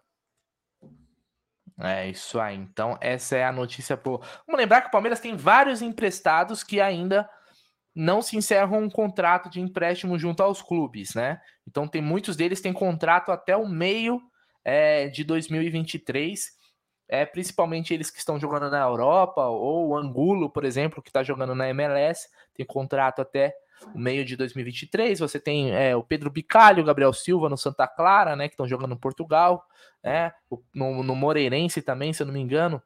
[1.79, 2.57] É isso aí.
[2.57, 3.97] Então, essa é a notícia.
[3.97, 4.21] Por...
[4.47, 7.29] Vamos lembrar que o Palmeiras tem vários emprestados que ainda
[7.95, 11.41] não se encerram um contrato de empréstimo junto aos clubes, né?
[11.67, 14.21] Então, tem muitos deles têm contrato até o meio
[14.65, 16.63] é, de 2023.
[17.07, 21.23] É, principalmente eles que estão jogando na Europa, ou o Angulo, por exemplo, que está
[21.23, 23.55] jogando na MLS, tem contrato até
[23.95, 25.19] o meio de 2023.
[25.21, 28.69] Você tem é, o Pedro Bicalho, o Gabriel Silva no Santa Clara, né, que estão
[28.69, 29.65] jogando no Portugal,
[30.03, 30.33] né,
[30.75, 32.83] no, no Moreirense também, se eu não me engano.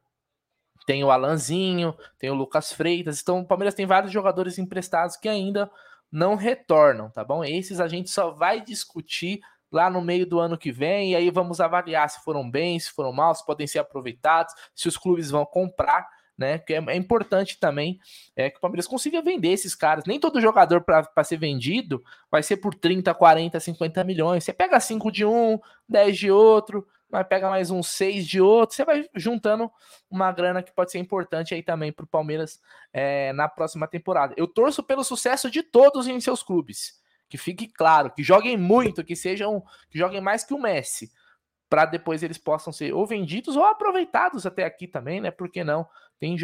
[0.87, 3.21] Tem o Alanzinho, tem o Lucas Freitas.
[3.21, 5.71] Então, o Palmeiras tem vários jogadores emprestados que ainda
[6.11, 7.45] não retornam, tá bom?
[7.45, 11.31] Esses a gente só vai discutir lá no meio do ano que vem, e aí
[11.31, 15.31] vamos avaliar se foram bem, se foram mal, se podem ser aproveitados, se os clubes
[15.31, 16.59] vão comprar né?
[16.59, 17.99] Que é, é, importante também
[18.37, 20.05] é, que o Palmeiras consiga vender esses caras.
[20.07, 24.45] Nem todo jogador para ser vendido vai ser por 30, 40, 50 milhões.
[24.45, 28.77] Você pega 5 de um, 10 de outro, vai pega mais um 6 de outro,
[28.77, 29.69] você vai juntando
[30.09, 32.61] uma grana que pode ser importante aí também para o Palmeiras
[32.93, 34.33] é, na próxima temporada.
[34.37, 36.97] Eu torço pelo sucesso de todos em seus clubes.
[37.29, 41.11] Que fique claro, que joguem muito, que sejam, que joguem mais que o Messi
[41.69, 45.31] para depois eles possam ser ou vendidos ou aproveitados até aqui também, né?
[45.31, 45.87] Por que não?
[46.19, 46.37] Tem,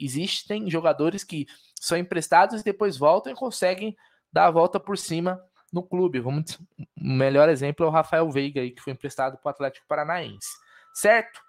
[0.00, 1.46] existem jogadores que
[1.80, 3.96] são emprestados e depois voltam e conseguem
[4.32, 5.40] dar a volta por cima
[5.72, 6.20] no clube.
[6.20, 9.86] Vamos, o melhor exemplo é o Rafael Veiga, aí, que foi emprestado para o Atlético
[9.86, 10.48] Paranaense,
[10.94, 11.40] certo?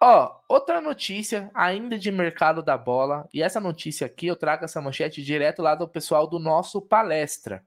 [0.00, 4.80] Ó, outra notícia ainda de mercado da bola, e essa notícia aqui eu trago essa
[4.80, 7.64] manchete direto lá do pessoal do nosso palestra,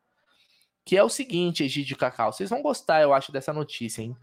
[0.86, 4.16] que é o seguinte, Egídio Cacau, vocês vão gostar, eu acho, dessa notícia, hein?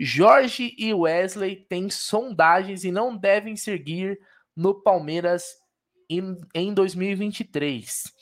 [0.00, 4.20] Jorge e Wesley têm sondagens e não devem seguir
[4.58, 5.56] no Palmeiras
[6.10, 8.12] em, em 2023.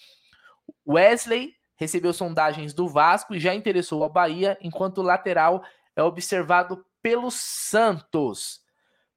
[0.86, 5.64] Wesley recebeu sondagens do Vasco e já interessou a Bahia, enquanto o lateral
[5.96, 8.60] é observado pelo Santos.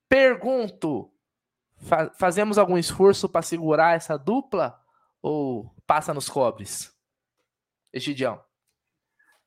[0.07, 1.11] Pergunto:
[1.75, 4.79] fa fazemos algum esforço para segurar essa dupla
[5.21, 6.95] ou passa nos cobres?
[7.91, 8.41] Egidião.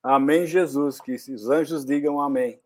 [0.03, 2.62] Amém, Jesus, que os anjos digam amém.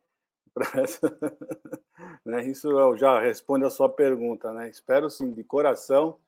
[2.25, 2.47] né?
[2.47, 4.53] Isso já responde a sua pergunta.
[4.53, 4.69] Né?
[4.71, 6.19] Espero, sim, de coração,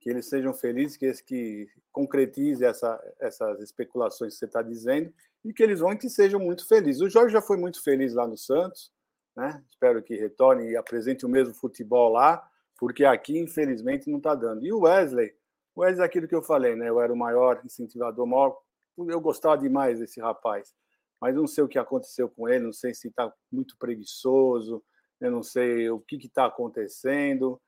[0.00, 5.12] que eles sejam felizes, que, que concretize essa, essas especulações que você está dizendo
[5.44, 7.02] e que eles vão que sejam muito felizes.
[7.02, 8.92] O Jorge já foi muito feliz lá no Santos,
[9.36, 9.62] né?
[9.70, 12.46] espero que retorne e apresente o mesmo futebol lá,
[12.78, 14.64] porque aqui, infelizmente, não está dando.
[14.64, 15.34] E o Wesley,
[15.74, 16.88] o Wesley é aquilo que eu falei, né?
[16.88, 18.58] eu era o maior incentivador, maior,
[18.96, 20.74] eu gostava demais desse rapaz
[21.24, 24.84] mas não sei o que aconteceu com ele, não sei se está muito preguiçoso,
[25.18, 27.58] eu não sei o que está acontecendo,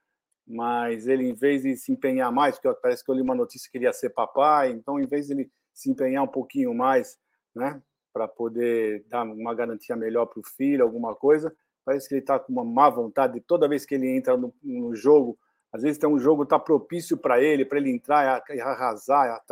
[0.46, 3.70] mas ele, em vez de se empenhar mais, porque parece que eu li uma notícia
[3.72, 7.16] que ele ia ser papai, então, em vez de ele se empenhar um pouquinho mais,
[7.54, 7.80] né,
[8.12, 11.50] para poder dar uma garantia melhor para o filho, alguma coisa,
[11.82, 14.94] parece que ele está com uma má vontade, toda vez que ele entra no, no
[14.94, 15.38] jogo,
[15.72, 19.42] às vezes tem um jogo está propício para ele, para ele entrar e arrasar,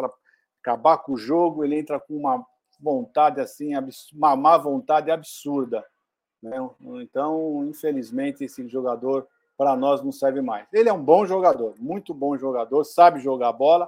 [0.60, 2.44] acabar com o jogo, ele entra com uma
[2.84, 3.72] vontade assim,
[4.12, 5.84] uma má vontade absurda.
[6.42, 6.56] Né?
[7.00, 10.66] Então, infelizmente, esse jogador para nós não serve mais.
[10.72, 13.86] Ele é um bom jogador, muito bom jogador, sabe jogar bola.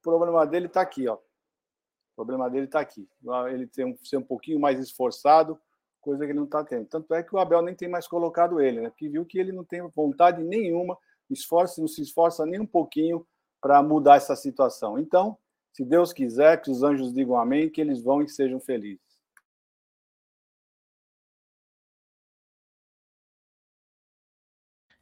[0.00, 1.14] O problema dele está aqui, ó.
[1.14, 3.06] O problema dele está aqui.
[3.50, 5.60] Ele tem que ser um pouquinho mais esforçado,
[6.00, 6.86] coisa que ele não está tendo.
[6.86, 8.88] Tanto é que o Abel nem tem mais colocado ele, né?
[8.88, 10.96] Porque viu que ele não tem vontade nenhuma,
[11.28, 13.26] esforça, não se esforça nem um pouquinho
[13.60, 14.98] para mudar essa situação.
[14.98, 15.36] Então,
[15.78, 18.98] se Deus quiser, que os anjos digam amém, que eles vão e sejam felizes.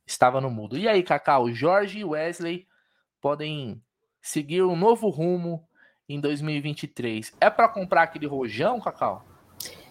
[0.06, 0.76] Estava no mudo.
[0.76, 2.66] E aí, Cacau, Jorge e Wesley
[3.22, 3.82] podem
[4.20, 5.66] seguir um novo rumo
[6.06, 7.32] em 2023.
[7.40, 9.24] É para comprar aquele rojão, Cacau?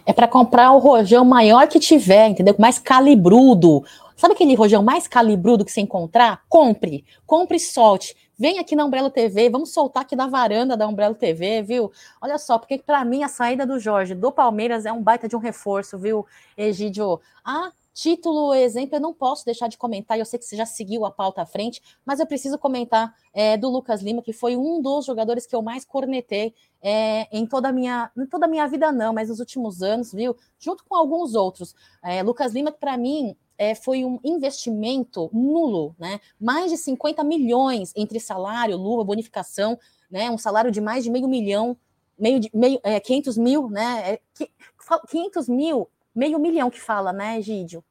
[0.06, 2.56] É para comprar o rojão maior que tiver, entendeu?
[2.60, 3.84] Mais calibrudo.
[4.16, 6.44] Sabe aquele rojão mais calibrudo que você encontrar?
[6.48, 7.04] Compre.
[7.26, 8.16] Compre e solte.
[8.38, 11.90] Vem aqui na Umbrella TV, vamos soltar aqui da varanda da Umbrella TV, viu?
[12.20, 15.38] Olha só, porque para mim a saída do Jorge do Palmeiras é um baita de
[15.38, 16.26] um reforço, viu,
[16.58, 17.22] Egidio?
[17.46, 21.06] Ah, título, exemplo, eu não posso deixar de comentar, eu sei que você já seguiu
[21.06, 24.82] a pauta à frente, mas eu preciso comentar é, do Lucas Lima, que foi um
[24.82, 28.92] dos jogadores que eu mais cornetei é, em toda a minha, em toda minha vida
[28.92, 30.36] não, mas nos últimos anos, viu?
[30.60, 31.74] Junto com alguns outros.
[32.04, 36.20] É, Lucas Lima, que para mim é, foi um investimento nulo, né?
[36.40, 39.78] Mais de 50 milhões entre salário, luva, bonificação,
[40.10, 40.30] né?
[40.30, 41.78] Um salário de mais de meio milhão,
[42.18, 44.14] meio, de, meio é, 500 mil, né?
[44.14, 44.20] É,
[45.10, 47.84] 500 mil, meio milhão que fala, né, Gídio?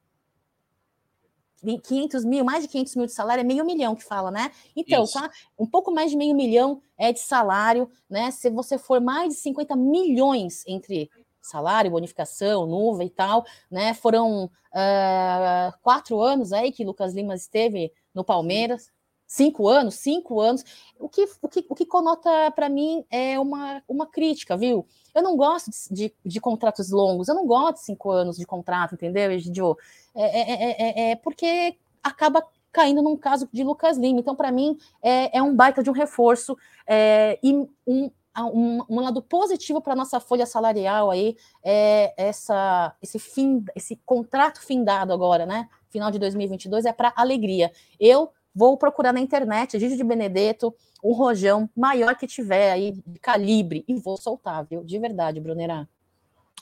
[1.82, 4.50] 500 mil, mais de 500 mil de salário, é meio milhão que fala, né?
[4.76, 5.30] Então, tá?
[5.58, 8.30] Um pouco mais de meio milhão é de salário, né?
[8.30, 11.10] Se você for mais de 50 milhões entre
[11.44, 13.94] salário, bonificação, nuvem e tal, né?
[13.94, 18.90] Foram uh, quatro anos aí que Lucas Lima esteve no Palmeiras,
[19.26, 20.64] cinco anos, cinco anos,
[20.98, 24.86] o que, o que, o que conota para mim é uma, uma crítica, viu?
[25.14, 28.46] Eu não gosto de, de, de, contratos longos, eu não gosto de cinco anos de
[28.46, 29.76] contrato, entendeu, Egidio?
[30.14, 34.20] É, é, é, é, porque acaba caindo num caso de Lucas Lima.
[34.20, 37.52] Então, para mim, é, é, um baita de um reforço é, e
[37.86, 38.10] um,
[38.42, 44.60] um, um, lado positivo para nossa folha salarial aí é essa, esse fim, esse contrato
[44.60, 45.68] findado agora, né?
[45.90, 47.70] Final de 2022 é para alegria.
[48.00, 53.18] Eu vou procurar na internet Gigi de Benedetto, um rojão maior que tiver aí de
[53.20, 54.82] calibre e vou soltar, viu?
[54.82, 55.86] De verdade, Brunerá.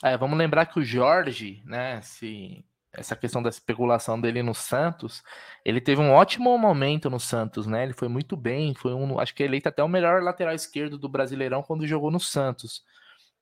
[0.03, 5.23] É, vamos lembrar que o Jorge, né, se essa questão da especulação dele no Santos,
[5.65, 7.83] ele teve um ótimo momento no Santos, né?
[7.83, 11.09] Ele foi muito bem, foi um, acho que eleito até o melhor lateral esquerdo do
[11.09, 12.83] Brasileirão quando jogou no Santos,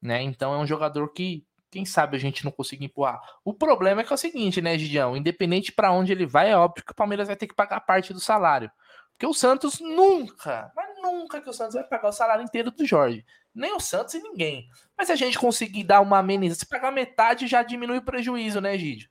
[0.02, 0.22] né?
[0.22, 3.22] Então é um jogador que, quem sabe a gente não consiga empurrar.
[3.44, 5.18] O problema é que é o seguinte, né, Gidião?
[5.18, 8.14] Independente para onde ele vai, é óbvio que o Palmeiras vai ter que pagar parte
[8.14, 8.72] do salário.
[9.12, 12.86] Porque o Santos nunca, mas nunca que o Santos vai pagar o salário inteiro do
[12.86, 13.26] Jorge.
[13.54, 14.68] Nem o Santos e ninguém.
[14.98, 18.62] Mas se a gente conseguir dar uma amenização, se pagar metade já diminui o prejuízo,
[18.62, 19.11] né, Gidio?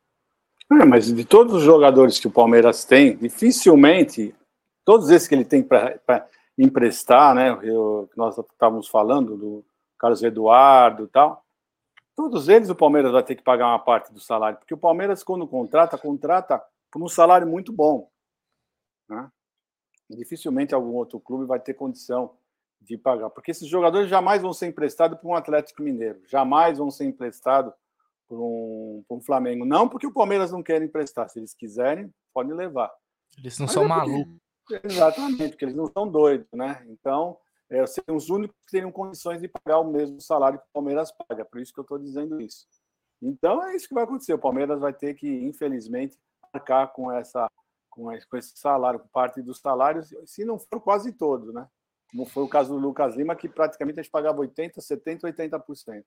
[0.73, 4.35] É, mas de todos os jogadores que o Palmeiras tem, dificilmente,
[4.85, 7.59] todos esses que ele tem para emprestar, né?
[7.63, 9.65] Eu, nós estávamos falando do
[9.99, 11.45] Carlos Eduardo e tal,
[12.15, 15.25] todos eles o Palmeiras vai ter que pagar uma parte do salário, porque o Palmeiras,
[15.25, 18.09] quando contrata, contrata por um salário muito bom.
[19.09, 19.29] Né?
[20.17, 22.35] dificilmente algum outro clube vai ter condição
[22.81, 26.91] de pagar, porque esses jogadores jamais vão ser emprestados para um Atlético Mineiro, jamais vão
[26.91, 27.73] ser emprestados
[28.31, 29.65] por um, um Flamengo.
[29.65, 31.29] Não porque o Palmeiras não quer emprestar.
[31.29, 32.89] Se eles quiserem, podem levar.
[33.37, 34.37] Eles não Mas são é malucos.
[34.85, 36.87] Exatamente, porque eles não são doidos, né?
[36.89, 37.37] Então,
[37.69, 41.11] é, seriam os únicos que teriam condições de pagar o mesmo salário que o Palmeiras
[41.11, 41.45] paga.
[41.45, 42.69] Por isso que eu estou dizendo isso.
[43.21, 44.33] Então, é isso que vai acontecer.
[44.33, 46.17] O Palmeiras vai ter que, infelizmente,
[46.55, 47.51] marcar com essa
[47.91, 51.67] com esse salário, parte dos salários, se não for quase todo, né?
[52.13, 56.05] Como foi o caso do Lucas Lima, que praticamente a gente pagava 80%, 70%, 80%.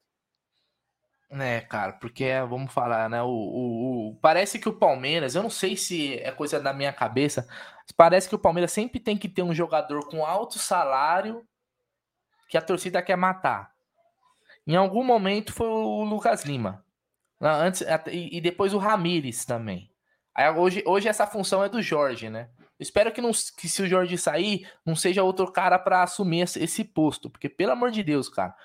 [1.30, 3.22] É, cara, porque vamos falar, né?
[3.24, 6.94] O, o, o, parece que o Palmeiras, eu não sei se é coisa da minha
[6.94, 7.48] cabeça,
[7.98, 11.44] parece que o Palmeiras sempre tem que ter um jogador com alto salário
[12.48, 13.74] que a torcida quer matar.
[14.66, 16.86] Em algum momento foi o Lucas Lima.
[17.42, 19.92] Antes, e depois o Ramires também.
[20.34, 22.50] Aí hoje, hoje essa função é do Jorge, né?
[22.80, 26.84] Espero que, não, que se o Jorge sair, não seja outro cara para assumir esse
[26.84, 28.56] posto, porque pelo amor de Deus, cara,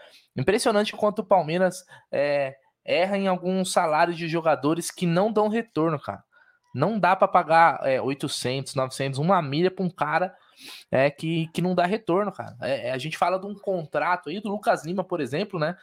[0.41, 5.99] impressionante quanto o Palmeiras é, erra em alguns salários de jogadores que não dão retorno,
[5.99, 6.23] cara.
[6.75, 10.35] Não dá para pagar é, 800, 900, uma milha para um cara
[10.91, 12.57] é, que, que não dá retorno, cara.
[12.61, 15.77] É, é, a gente fala de um contrato aí do Lucas Lima, por exemplo, né?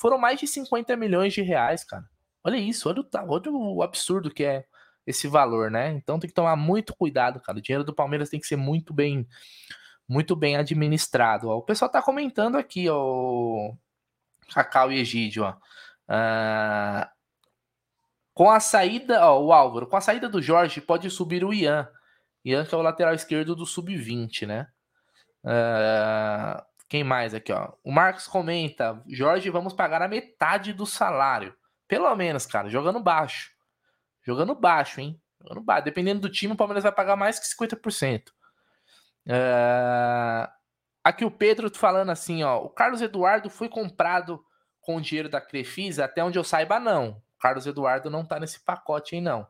[0.00, 2.04] Foram mais de 50 milhões de reais, cara.
[2.44, 4.64] Olha isso, olha o, olha o absurdo que é
[5.06, 5.92] esse valor, né?
[5.92, 7.58] Então tem que tomar muito cuidado, cara.
[7.58, 9.26] O dinheiro do Palmeiras tem que ser muito bem
[10.08, 11.48] muito bem administrado.
[11.48, 11.58] Ó.
[11.58, 13.72] O pessoal tá comentando aqui, ó,
[14.54, 15.52] Cacau e Egídio, ó.
[16.08, 17.06] Uh,
[18.34, 21.88] com a saída, ó, o Álvaro, com a saída do Jorge, pode subir o Ian.
[22.44, 24.66] Ian que é o lateral esquerdo do sub-20, né?
[25.44, 27.72] Uh, quem mais aqui, ó?
[27.84, 31.54] O Marcos comenta: Jorge, vamos pagar a metade do salário.
[31.86, 33.50] Pelo menos, cara, jogando baixo.
[34.24, 35.20] Jogando baixo, hein?
[35.40, 35.84] Jogando baixo.
[35.84, 38.28] Dependendo do time, o Palmeiras vai pagar mais que 50%.
[39.26, 40.48] Uh...
[41.04, 42.58] Aqui o Pedro falando assim, ó.
[42.58, 44.44] O Carlos Eduardo foi comprado
[44.80, 46.04] com o dinheiro da Crefisa?
[46.04, 47.22] Até onde eu saiba, não.
[47.36, 49.46] O Carlos Eduardo não tá nesse pacote aí, não.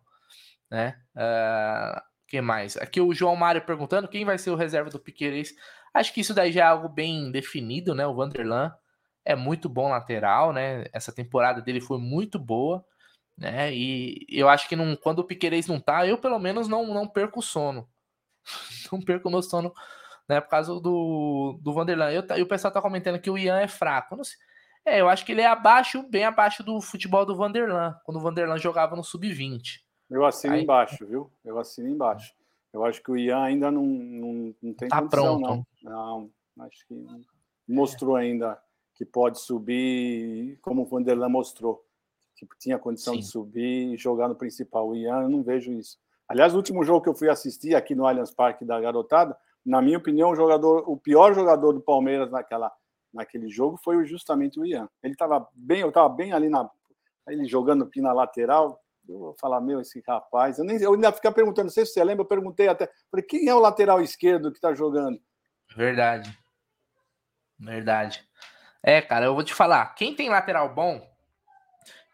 [0.71, 0.97] Né?
[1.15, 2.01] Uh...
[2.27, 2.77] que mais?
[2.77, 5.55] Aqui o João Mário perguntando quem vai ser o reserva do Piqueires.
[5.93, 8.07] Acho que isso daí já é algo bem definido, né?
[8.07, 8.75] O Vanderlan
[9.25, 10.85] é muito bom lateral, né?
[10.93, 12.85] Essa temporada dele foi muito boa
[13.37, 13.75] né?
[13.75, 17.09] E eu acho que não, quando o Piqueires não tá, eu pelo menos não, não
[17.09, 17.89] perco o sono.
[18.93, 19.73] não perco o meu sono,
[20.33, 20.41] né?
[20.41, 22.11] Por causa do, do Vanderlan.
[22.11, 24.17] Eu, e o pessoal tá comentando que o Ian é fraco.
[24.17, 24.37] Não sei.
[24.85, 28.21] É, eu acho que ele é abaixo, bem abaixo do futebol do Vanderlan, quando o
[28.21, 29.81] Vanderlan jogava no sub-20.
[30.11, 30.63] Eu assino Aí...
[30.63, 31.31] embaixo, viu?
[31.45, 32.35] Eu assino embaixo.
[32.73, 35.67] Eu acho que o Ian ainda não, não, não tem tá condição, pronto.
[35.83, 36.31] não.
[36.57, 37.07] Não, acho que
[37.69, 38.59] mostrou ainda
[38.95, 41.85] que pode subir como o Vanderlan mostrou
[42.37, 43.21] que tinha condição Sim.
[43.21, 44.89] de subir e jogar no principal.
[44.89, 45.99] O Ian, eu não vejo isso.
[46.29, 49.81] Aliás, o último jogo que eu fui assistir aqui no Allianz Parque da garotada, na
[49.81, 52.73] minha opinião, o jogador, o pior jogador do Palmeiras naquela,
[53.13, 54.89] naquele jogo foi justamente o Ian.
[55.03, 56.69] Ele estava bem, eu estava bem ali na,
[57.29, 58.81] ele jogando aqui na lateral.
[59.09, 60.59] Eu vou falar, meu, esse rapaz.
[60.59, 63.25] Eu, nem, eu ainda ficar perguntando, não sei se você lembra, eu perguntei até, falei,
[63.25, 65.21] quem é o lateral esquerdo que está jogando?
[65.77, 66.37] Verdade.
[67.59, 68.29] Verdade.
[68.83, 71.01] É, cara, eu vou te falar, quem tem lateral bom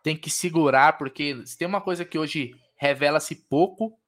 [0.02, 3.98] tem que segurar, porque se tem uma coisa que hoje revela-se pouco,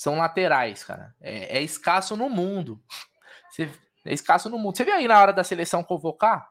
[0.00, 1.14] são laterais, cara.
[1.20, 2.80] É, é, escasso no mundo.
[3.50, 3.70] Você,
[4.06, 4.74] é escasso no mundo.
[4.74, 6.50] Você viu aí na hora da seleção convocar?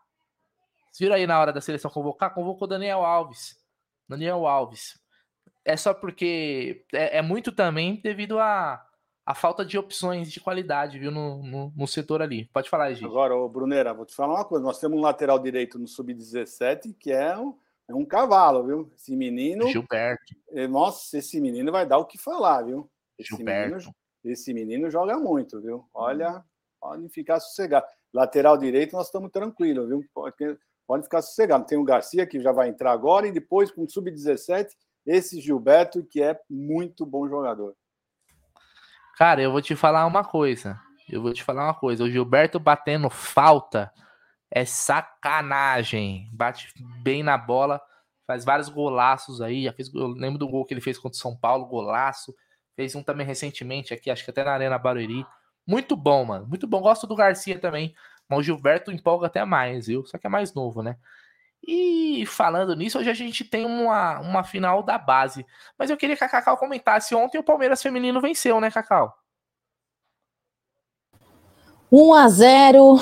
[0.92, 2.32] Você viu aí na hora da seleção convocar?
[2.32, 3.60] Convocou Daniel Alves.
[4.08, 5.00] Daniel Alves.
[5.66, 8.86] É só porque é, é muito também devido a,
[9.26, 12.46] a falta de opções de qualidade, viu, no, no, no setor ali.
[12.54, 13.06] Pode falar, gente.
[13.06, 14.64] Agora, ô Brunera, vou te falar uma coisa.
[14.64, 18.92] Nós temos um lateral direito no Sub-17 que é um, é um cavalo, viu?
[18.96, 19.68] Esse menino.
[19.70, 20.36] Gilberto.
[20.52, 22.88] Eh, nossa, esse menino vai dar o que falar, viu?
[23.20, 23.76] Esse Gilberto.
[23.76, 25.86] Menino, esse menino joga muito, viu?
[25.94, 26.44] Olha,
[26.80, 27.86] pode ficar sossegado.
[28.14, 30.04] Lateral direito, nós estamos tranquilos, viu?
[30.14, 30.36] Pode,
[30.88, 31.66] pode ficar sossegado.
[31.66, 34.70] Tem o Garcia, que já vai entrar agora, e depois, com o Sub-17,
[35.06, 37.76] esse Gilberto, que é muito bom jogador.
[39.18, 40.80] Cara, eu vou te falar uma coisa.
[41.10, 42.04] Eu vou te falar uma coisa.
[42.04, 43.92] O Gilberto batendo falta
[44.52, 46.30] é sacanagem.
[46.32, 46.72] Bate
[47.04, 47.82] bem na bola,
[48.26, 49.64] faz vários golaços aí.
[49.64, 52.34] Já fez, eu lembro do gol que ele fez contra o São Paulo, golaço.
[52.80, 55.26] Fez um também recentemente aqui, acho que até na Arena Barueri.
[55.68, 56.48] Muito bom, mano.
[56.48, 56.80] Muito bom.
[56.80, 57.94] Gosto do Garcia também.
[58.30, 60.06] Mas o Gilberto empolga até mais, viu?
[60.06, 60.96] Só que é mais novo, né?
[61.62, 65.46] E falando nisso, hoje a gente tem uma, uma final da base.
[65.78, 67.14] Mas eu queria que a Cacau comentasse.
[67.14, 69.14] Ontem o Palmeiras Feminino venceu, né, Cacau?
[71.92, 72.96] 1 a 0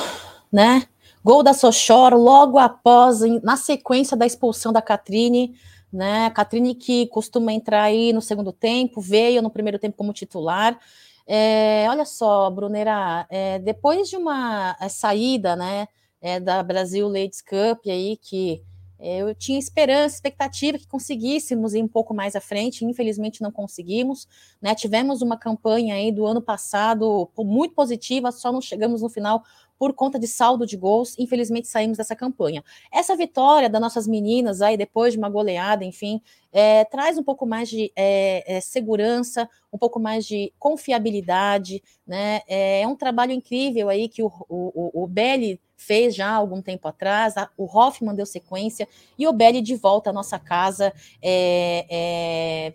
[0.52, 0.88] né?
[1.24, 5.56] Gol da Sochor logo após, na sequência da expulsão da Catrine,
[5.92, 6.26] né?
[6.26, 10.80] A Catrine que costuma entrar aí no segundo tempo, veio no primeiro tempo como titular.
[11.26, 15.88] É, olha só, Brunera, é, depois de uma é, saída, né,
[16.22, 18.64] é, da Brasil Ladies Cup aí, que
[19.00, 23.52] é, eu tinha esperança, expectativa que conseguíssemos ir um pouco mais à frente, infelizmente não
[23.52, 24.28] conseguimos,
[24.60, 24.74] né?
[24.74, 29.44] Tivemos uma campanha aí do ano passado muito positiva, só não chegamos no final
[29.78, 32.64] por conta de saldo de gols, infelizmente saímos dessa campanha.
[32.92, 36.22] Essa vitória das nossas meninas aí, depois de uma goleada, enfim,
[36.52, 42.42] é, traz um pouco mais de é, é, segurança, um pouco mais de confiabilidade, né?
[42.48, 46.62] É, é um trabalho incrível aí que o, o, o Belli fez já há algum
[46.62, 50.92] tempo atrás, a, o Hoffman deu sequência, e o Belli de volta à nossa casa,
[51.22, 52.74] é, é,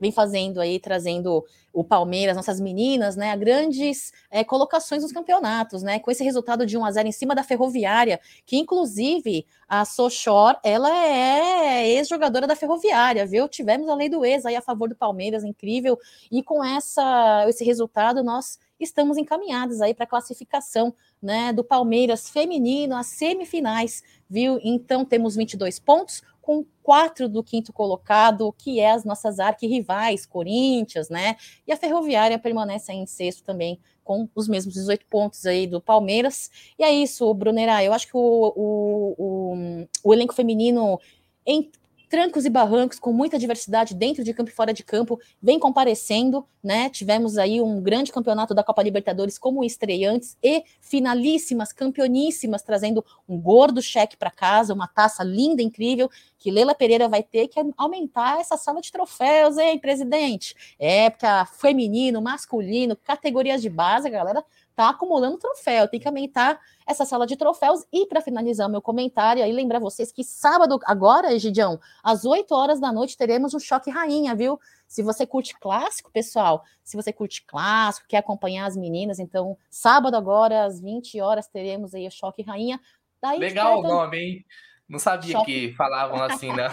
[0.00, 5.82] vem fazendo aí, trazendo o Palmeiras, nossas meninas, né, a grandes é, colocações nos campeonatos,
[5.82, 9.84] né, com esse resultado de 1 a 0 em cima da Ferroviária, que inclusive a
[9.84, 13.48] Sochor, ela é ex-jogadora da Ferroviária, viu?
[13.48, 15.98] Tivemos a lei do ex aí a favor do Palmeiras, incrível,
[16.30, 22.28] e com essa esse resultado nós estamos encaminhados aí para a classificação, né, do Palmeiras
[22.28, 24.60] feminino às semifinais, viu?
[24.62, 31.08] Então temos 22 pontos, com quatro do quinto colocado, que é as nossas arquirrivais, Corinthians,
[31.08, 31.36] né?
[31.66, 36.50] E a Ferroviária permanece em sexto também, com os mesmos 18 pontos aí do Palmeiras.
[36.78, 37.82] E é isso, Brunera.
[37.82, 41.00] Eu acho que o, o, o, o elenco feminino
[41.46, 41.72] em,
[42.14, 46.46] trancos e barrancos, com muita diversidade dentro de campo e fora de campo, vem comparecendo,
[46.62, 46.88] né?
[46.88, 53.36] Tivemos aí um grande campeonato da Copa Libertadores como estreantes e finalíssimas, campeoníssimas, trazendo um
[53.36, 56.08] gordo cheque para casa, uma taça linda, incrível,
[56.38, 60.54] que Leila Pereira vai ter que aumentar essa sala de troféus, hein, presidente?
[60.78, 64.44] Época feminino, masculino, categorias de base, a galera
[64.74, 67.84] tá acumulando troféu, tem que aumentar essa sala de troféus.
[67.92, 72.80] E para finalizar meu comentário, aí lembrar vocês que sábado, agora, Egidião, às 8 horas
[72.80, 74.58] da noite, teremos um choque rainha, viu?
[74.86, 80.16] Se você curte clássico, pessoal, se você curte clássico, quer acompanhar as meninas, então, sábado
[80.16, 82.80] agora, às 20 horas, teremos aí o choque rainha.
[83.22, 84.44] Daí, Legal o nome, hein?
[84.88, 85.68] Não sabia choque...
[85.70, 86.68] que falavam assim, né?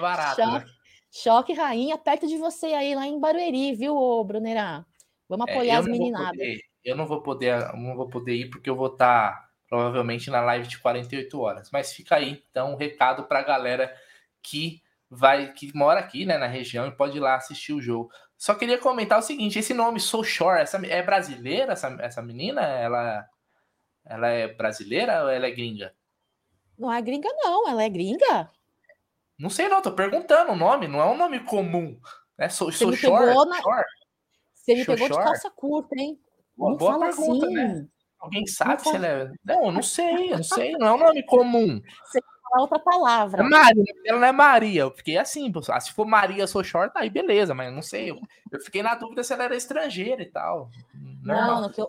[0.00, 0.36] Barato.
[0.36, 0.64] Choque, né?
[1.10, 4.84] choque rainha, perto de você aí, lá em Barueri, viu, Brunerá?
[5.28, 6.38] Vamos é, apoiar é, as meninadas
[6.86, 10.68] eu não vou poder, não vou poder ir porque eu vou estar provavelmente na live
[10.68, 11.70] de 48 horas.
[11.72, 13.92] Mas fica aí, então, um recado para a galera
[14.40, 14.80] que
[15.10, 18.10] vai, que mora aqui, né, na região e pode ir lá assistir o jogo.
[18.38, 22.62] Só queria comentar o seguinte: esse nome Soul Shore, essa é brasileira, essa, essa menina?
[22.62, 23.28] Ela,
[24.04, 25.92] ela é brasileira ou ela é gringa?
[26.78, 28.48] Não é gringa, não, ela é gringa.
[29.36, 31.98] Não sei, não, tô perguntando o nome, não é um nome comum.
[32.38, 32.48] Né?
[32.48, 33.60] Soul, Soul Shore, na...
[34.54, 36.20] Você me pegou de calça curta, hein?
[36.56, 37.64] Uma não boa pergunta, né?
[37.64, 37.74] assim.
[37.74, 37.86] né?
[38.18, 39.30] Alguém sabe não se ela é.
[39.44, 41.80] Não, eu não sei, eu não sei, não é um nome comum.
[42.04, 43.42] Você falar outra palavra.
[43.42, 44.82] É Maria, ela não é Maria.
[44.82, 48.10] Eu fiquei assim, ah, se for Maria sou short, aí beleza, mas não sei.
[48.10, 48.18] Eu,
[48.50, 50.70] eu, fiquei na dúvida se ela era estrangeira e tal.
[51.22, 51.62] Normal.
[51.62, 51.88] Não, que eu,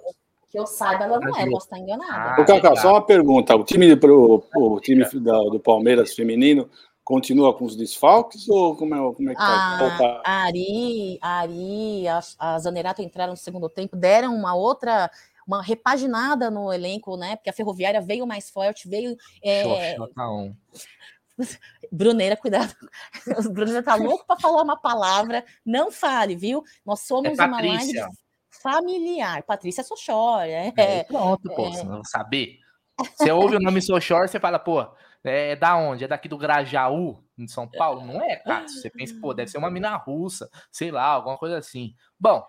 [0.49, 2.35] que eu saiba, ela não é, posso estar enganada.
[2.37, 6.69] Ah, Ô, Cacá, só uma pergunta: o time, pro, o time da, do Palmeiras feminino
[7.07, 10.21] continua com os desfalques ou como é, como é que tá?
[10.25, 15.09] A Ari, a Ari, a, a Zanerato entraram no segundo tempo, deram uma outra
[15.47, 17.37] uma repaginada no elenco, né?
[17.37, 19.95] Porque a Ferroviária veio mais forte, veio é,
[21.89, 22.75] Bruneira, cuidado.
[23.53, 25.45] Bruneira tá louco para falar uma palavra.
[25.65, 26.61] Não fale, viu?
[26.85, 28.01] Nós somos é uma live
[28.61, 29.43] familiar.
[29.43, 30.41] Patrícia Sochor.
[30.41, 31.83] É, é, pronto, pô, é...
[31.85, 32.59] não saber.
[33.15, 34.85] Você ouve o nome Sochor, você fala, pô,
[35.27, 36.03] é da onde?
[36.03, 38.05] É daqui do Grajaú, em São Paulo?
[38.05, 38.67] Não é, cara.
[38.67, 41.93] Você pensa, pô, deve ser uma mina russa, sei lá, alguma coisa assim.
[42.19, 42.43] Bom.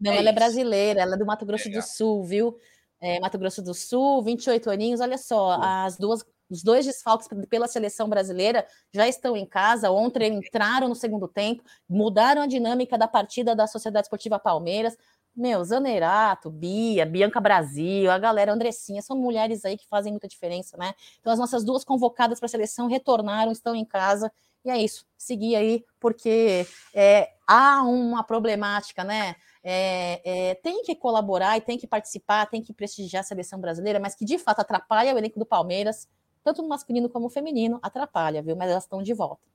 [0.00, 0.28] Não, é ela é isso.
[0.28, 2.56] é brasileira, ela é do Mato Grosso do Sul, viu?
[3.00, 5.00] É, Mato Grosso do Sul, 28 aninhos.
[5.00, 5.62] Olha só, pô.
[5.62, 9.90] as duas os dois desfalques pela seleção brasileira já estão em casa.
[9.90, 14.96] Ontem entraram no segundo tempo, mudaram a dinâmica da partida da Sociedade Esportiva Palmeiras.
[15.40, 20.76] Meu, Zanerato, Bia, Bianca Brasil, a galera Andressinha, são mulheres aí que fazem muita diferença,
[20.76, 20.92] né?
[21.18, 24.30] Então, as nossas duas convocadas para a seleção retornaram, estão em casa,
[24.62, 29.34] e é isso, seguir aí, porque é, há uma problemática, né?
[29.64, 33.98] É, é, tem que colaborar e tem que participar, tem que prestigiar a seleção brasileira,
[33.98, 36.06] mas que de fato atrapalha o elenco do Palmeiras,
[36.44, 38.54] tanto no masculino como no feminino, atrapalha, viu?
[38.56, 39.48] Mas elas estão de volta.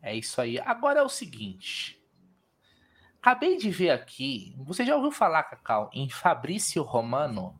[0.00, 0.60] É isso aí.
[0.60, 1.95] Agora é o seguinte.
[3.26, 4.54] Acabei de ver aqui.
[4.58, 7.58] Você já ouviu falar, Cacau, em Fabrício Romano?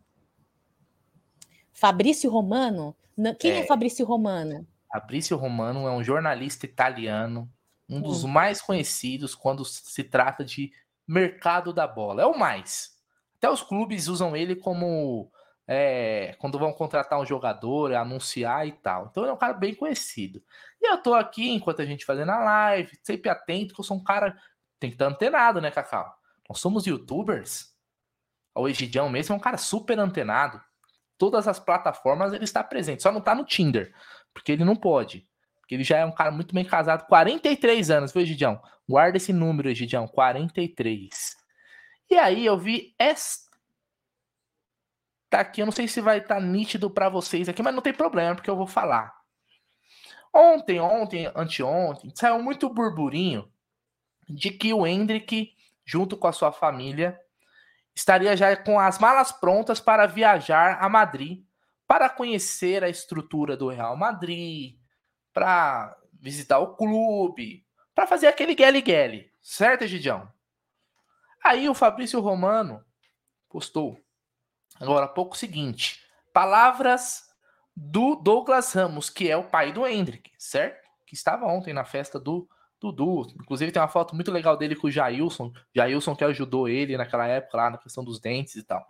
[1.72, 2.94] Fabrício Romano?
[3.40, 4.64] Quem é, é Fabrício Romano?
[4.88, 7.50] Fabrício Romano é um jornalista italiano,
[7.88, 8.28] um dos hum.
[8.28, 10.70] mais conhecidos quando se trata de
[11.04, 12.22] mercado da bola.
[12.22, 12.96] É o mais.
[13.36, 15.28] Até os clubes usam ele como
[15.66, 19.08] é, quando vão contratar um jogador, anunciar e tal.
[19.10, 20.40] Então ele é um cara bem conhecido.
[20.80, 23.96] E eu tô aqui, enquanto a gente fazendo a live, sempre atento, que eu sou
[23.96, 24.38] um cara.
[24.78, 26.14] Tem que estar antenado, né, Cacau?
[26.48, 27.74] Nós somos youtubers.
[28.54, 30.60] O Egidião mesmo é um cara super antenado.
[31.18, 33.94] Todas as plataformas ele está presente, só não está no Tinder,
[34.34, 35.26] porque ele não pode.
[35.60, 38.60] Porque ele já é um cara muito bem casado, 43 anos, viu, Egidião?
[38.88, 41.36] Guarda esse número, Egidião, 43.
[42.10, 43.46] E aí eu vi esta
[45.28, 47.82] tá aqui, eu não sei se vai estar tá nítido para vocês aqui, mas não
[47.82, 49.12] tem problema, porque eu vou falar.
[50.32, 53.50] Ontem, ontem, anteontem, saiu muito burburinho
[54.28, 55.52] de que o Hendrick,
[55.84, 57.18] junto com a sua família,
[57.94, 61.44] estaria já com as malas prontas para viajar a Madrid
[61.86, 64.76] para conhecer a estrutura do Real Madrid,
[65.32, 67.64] para visitar o clube,
[67.94, 70.28] para fazer aquele guele-guele, certo, Egidião?
[71.44, 72.84] Aí o Fabrício Romano
[73.48, 74.04] postou
[74.80, 76.02] Agora, pouco o seguinte:
[76.32, 77.24] palavras
[77.74, 80.86] do Douglas Ramos, que é o pai do Hendrick, certo?
[81.06, 82.48] Que estava ontem na festa do
[82.92, 83.34] Dudu.
[83.40, 85.52] Inclusive, tem uma foto muito legal dele com o Jailson.
[85.74, 88.86] Jailson que ajudou ele naquela época lá na questão dos dentes e tal.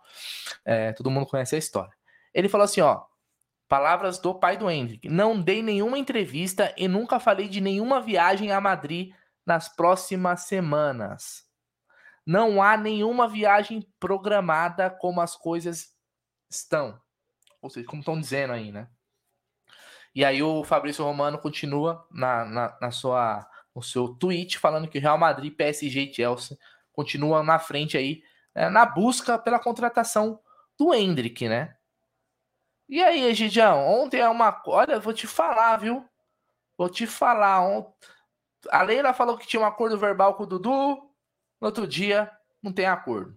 [0.65, 1.93] É, todo mundo conhece a história.
[2.33, 3.03] Ele falou assim: ó.
[3.69, 5.09] Palavras do pai do Hendrick.
[5.09, 9.13] Não dei nenhuma entrevista e nunca falei de nenhuma viagem a Madrid
[9.45, 11.47] nas próximas semanas
[12.27, 15.95] não há nenhuma viagem programada como as coisas
[16.51, 17.01] estão.
[17.63, 18.89] Ou seja, como estão dizendo aí, né?
[20.13, 24.99] E aí o Fabrício Romano continua na, na, na sua, no seu tweet falando que
[24.99, 26.59] Real Madrid, PSG e Chelsea
[26.93, 28.23] continuam na frente aí
[28.55, 30.41] né, na busca pela contratação
[30.79, 31.77] do Hendrick, né?
[32.89, 34.63] E aí, Egidião, ontem é uma.
[34.67, 36.09] Olha, vou te falar, viu?
[36.79, 37.61] Vou te falar.
[37.61, 37.93] Ont...
[38.71, 40.71] A Leila falou que tinha um acordo verbal com o Dudu.
[41.61, 42.31] No outro dia,
[42.63, 43.37] não tem acordo.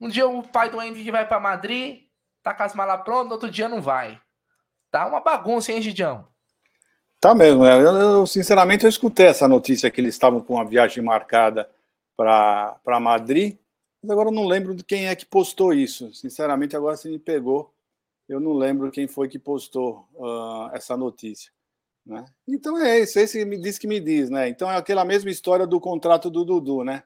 [0.00, 2.08] Um dia o pai do Henrique vai para Madrid,
[2.42, 4.20] tá com as malas prontas, no outro dia não vai.
[4.90, 6.31] Tá uma bagunça, hein, Gidião?
[7.22, 7.64] Tá mesmo.
[7.64, 7.80] É.
[7.80, 11.70] Eu, sinceramente, eu escutei essa notícia que eles estavam com uma viagem marcada
[12.16, 13.56] para Madrid,
[14.02, 16.12] mas agora eu não lembro de quem é que postou isso.
[16.12, 17.72] Sinceramente, agora você me pegou.
[18.28, 21.52] Eu não lembro quem foi que postou uh, essa notícia.
[22.04, 22.24] Né?
[22.48, 24.48] Então é isso, esse me diz que me diz, né?
[24.48, 27.04] Então é aquela mesma história do contrato do Dudu, né?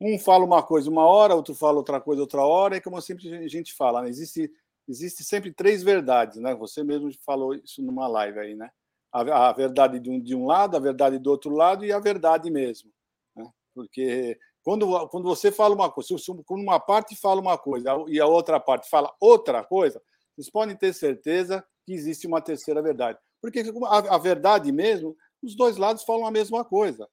[0.00, 3.28] Um fala uma coisa uma hora, outro fala outra coisa outra hora, e como sempre
[3.36, 4.08] a gente fala, né?
[4.08, 4.50] existe,
[4.88, 6.54] existe sempre três verdades, né?
[6.54, 8.70] Você mesmo falou isso numa live aí, né?
[9.12, 11.98] A, a verdade de um, de um lado, a verdade do outro lado e a
[11.98, 12.90] verdade mesmo.
[13.34, 13.48] Né?
[13.74, 18.26] Porque quando, quando você fala uma coisa, quando uma parte fala uma coisa e a
[18.26, 20.00] outra parte fala outra coisa,
[20.34, 23.18] vocês podem ter certeza que existe uma terceira verdade.
[23.40, 27.08] Porque a, a verdade mesmo, os dois lados falam a mesma coisa.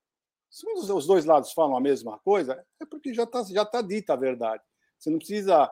[0.50, 4.14] Se os dois lados falam a mesma coisa, é porque já está já tá dita
[4.14, 4.64] a verdade.
[4.98, 5.70] Você não precisa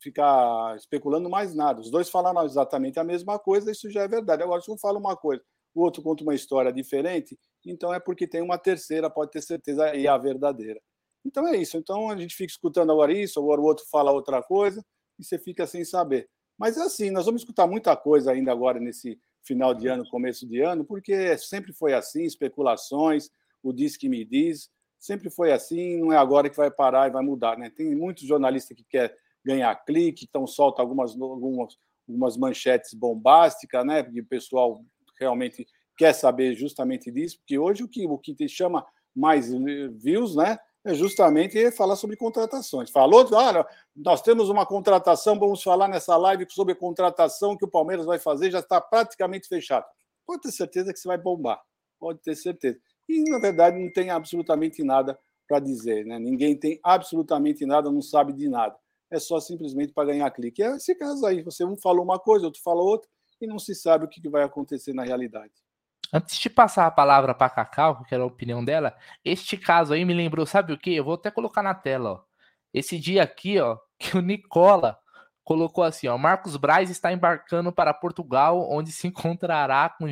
[0.00, 1.80] ficar especulando mais nada.
[1.80, 4.42] Os dois falaram exatamente a mesma coisa, isso já é verdade.
[4.42, 5.42] Agora, se um fala uma coisa,
[5.74, 9.94] o outro conta uma história diferente, então é porque tem uma terceira, pode ter certeza,
[9.94, 10.80] e é a verdadeira.
[11.24, 11.76] Então é isso.
[11.76, 14.84] Então a gente fica escutando agora isso, agora o outro fala outra coisa,
[15.18, 16.28] e você fica sem saber.
[16.58, 20.46] Mas é assim, nós vamos escutar muita coisa ainda agora nesse final de ano, começo
[20.46, 23.30] de ano, porque sempre foi assim, especulações,
[23.62, 27.12] o diz que me diz, sempre foi assim, não é agora que vai parar e
[27.12, 27.70] vai mudar, né?
[27.70, 31.76] Tem muitos jornalistas que quer ganhar clique, então solta algumas, algumas,
[32.08, 34.02] algumas manchetes bombásticas, né?
[34.02, 34.84] Porque o pessoal
[35.18, 38.84] realmente quer saber justamente disso, porque hoje o que, o que te chama
[39.14, 39.52] mais
[39.94, 40.58] views, né?
[40.84, 42.90] É justamente falar sobre contratações.
[42.90, 47.70] Falou, olha, nós temos uma contratação, vamos falar nessa live sobre a contratação que o
[47.70, 49.84] Palmeiras vai fazer, já está praticamente fechado.
[50.26, 51.60] Pode ter certeza que você vai bombar,
[52.00, 52.78] pode ter certeza.
[53.08, 56.18] E, na verdade, não tem absolutamente nada para dizer, né?
[56.18, 58.74] Ninguém tem absolutamente nada, não sabe de nada.
[59.10, 60.62] É só simplesmente para ganhar clique.
[60.62, 63.08] É esse caso aí, você um falou uma coisa, outro falou outra,
[63.44, 65.52] e não se sabe o que vai acontecer na realidade.
[66.12, 70.04] Antes de passar a palavra para Cacau, que era a opinião dela, este caso aí
[70.04, 70.94] me lembrou, sabe o que?
[70.94, 72.20] Eu vou até colocar na tela, ó.
[72.72, 74.98] Esse dia aqui, ó, que o Nicola
[75.42, 80.06] colocou assim, ó, Marcos Braz está embarcando para Portugal, onde se encontrará com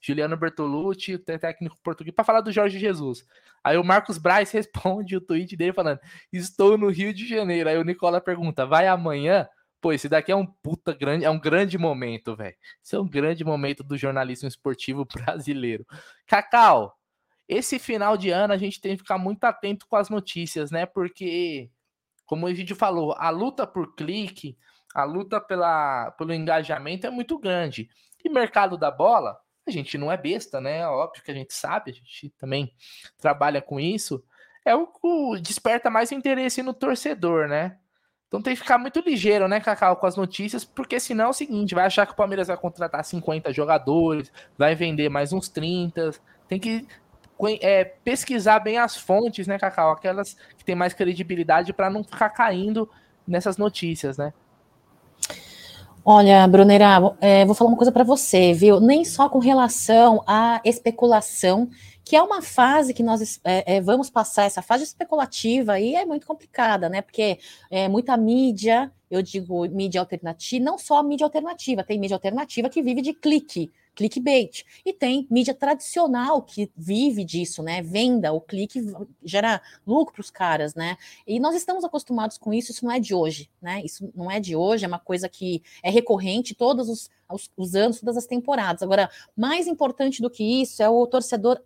[0.00, 3.26] Juliano Bertolucci, o técnico português, para falar do Jorge Jesus.
[3.62, 5.98] Aí o Marcos Braz responde o tweet dele falando:
[6.32, 7.68] "Estou no Rio de Janeiro".
[7.68, 9.48] Aí o Nicola pergunta: "Vai amanhã?"
[9.84, 12.56] Pô, esse daqui é um puta grande, é um grande momento, velho.
[12.82, 15.86] Isso é um grande momento do jornalismo esportivo brasileiro.
[16.26, 16.98] Cacau,
[17.46, 20.86] esse final de ano a gente tem que ficar muito atento com as notícias, né?
[20.86, 21.70] Porque,
[22.24, 24.56] como a gente falou, a luta por clique,
[24.94, 27.90] a luta pela, pelo engajamento é muito grande.
[28.24, 30.88] E mercado da bola, a gente não é besta, né?
[30.88, 32.72] Óbvio que a gente sabe, a gente também
[33.18, 34.24] trabalha com isso.
[34.64, 37.78] É o que desperta mais interesse no torcedor, né?
[38.34, 41.32] Então tem que ficar muito ligeiro, né, Cacau, com as notícias, porque senão é o
[41.32, 46.10] seguinte, vai achar que o Palmeiras vai contratar 50 jogadores, vai vender mais uns 30.
[46.48, 46.84] Tem que
[47.60, 49.92] é, pesquisar bem as fontes, né, Cacau?
[49.92, 52.90] Aquelas que tem mais credibilidade para não ficar caindo
[53.24, 54.32] nessas notícias, né?
[56.06, 58.78] Olha, Brunera, é, vou falar uma coisa para você, viu?
[58.78, 61.70] Nem só com relação à especulação
[62.04, 66.04] que é uma fase que nós é, é, vamos passar, essa fase especulativa aí é
[66.04, 67.00] muito complicada, né?
[67.00, 67.38] Porque
[67.70, 72.82] é muita mídia, eu digo mídia alternativa, não só mídia alternativa, tem mídia alternativa que
[72.82, 74.64] vive de clique, clickbait.
[74.84, 77.82] E tem mídia tradicional que vive disso, né?
[77.82, 78.80] Venda, o clique
[79.22, 80.96] gera lucro para os caras, né?
[81.26, 83.82] E nós estamos acostumados com isso, isso não é de hoje, né?
[83.84, 87.74] Isso não é de hoje, é uma coisa que é recorrente, todos os os, os
[87.74, 88.82] anos, todas as temporadas.
[88.82, 91.60] Agora, mais importante do que isso é o torcedor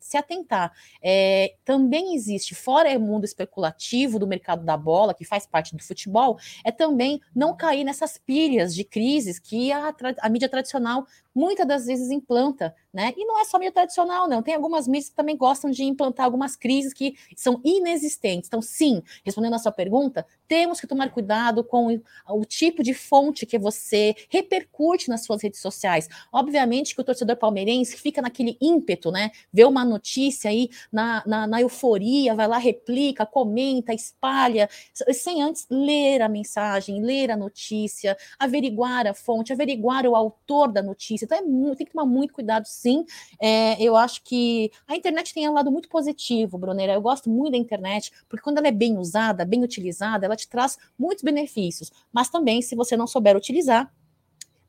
[0.00, 0.72] se atentar.
[1.02, 5.82] É, também existe, fora o mundo especulativo do mercado da bola, que faz parte do
[5.82, 11.66] futebol, é também não cair nessas pilhas de crises que a, a mídia tradicional muitas
[11.66, 13.12] das vezes implanta, né?
[13.16, 14.42] E não é só mídia tradicional, não.
[14.42, 18.48] Tem algumas mídias que também gostam de implantar algumas crises que são inexistentes.
[18.48, 23.46] Então, sim, respondendo a sua pergunta, temos que tomar cuidado com o tipo de fonte
[23.46, 26.08] que você repercute nas suas redes sociais.
[26.32, 29.30] Obviamente que o torcedor palmeirense fica naquele ímpeto, né?
[29.52, 34.68] Vê uma notícia aí na, na, na euforia, vai lá, replica, comenta, espalha,
[35.12, 40.82] sem antes ler a mensagem, ler a notícia, averiguar a fonte, averiguar o autor da
[40.82, 41.24] notícia.
[41.24, 43.04] Então, é, tem que tomar muito cuidado, sim.
[43.40, 46.94] É, eu acho que a internet tem um lado muito positivo, Brunera.
[46.94, 50.48] Eu gosto muito da internet, porque quando ela é bem usada, bem utilizada, ela te
[50.48, 51.90] traz muitos benefícios.
[52.12, 53.92] Mas também, se você não souber utilizar,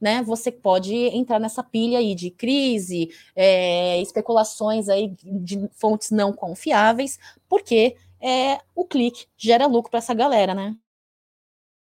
[0.04, 6.34] né, você pode entrar nessa pilha aí de crise, é, especulações aí de fontes não
[6.34, 10.76] confiáveis, porque é, o clique gera lucro para essa galera, né?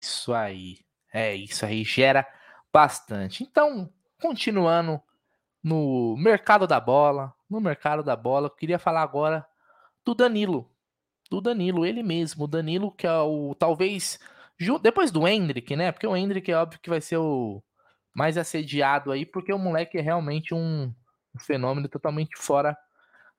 [0.03, 0.81] Isso aí,
[1.11, 2.27] é isso aí, gera
[2.71, 3.43] bastante.
[3.43, 3.91] Então,
[4.21, 5.01] continuando
[5.63, 9.47] no mercado da bola, no mercado da bola, eu queria falar agora
[10.05, 10.71] do Danilo,
[11.31, 14.19] do Danilo, ele mesmo, o Danilo que é o talvez
[14.83, 15.91] depois do Hendrick, né?
[15.91, 17.63] Porque o Hendrick é óbvio que vai ser o
[18.15, 20.95] mais assediado aí, porque o moleque é realmente um,
[21.35, 22.77] um fenômeno totalmente fora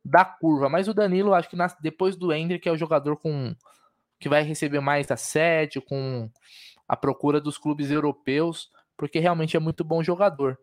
[0.04, 0.70] da curva.
[0.70, 3.56] Mas o Danilo, acho que depois do Hendrick é o jogador com
[4.20, 6.30] que vai receber mais assédio, com
[6.88, 10.58] a procura dos clubes europeus, porque realmente é muito bom jogador.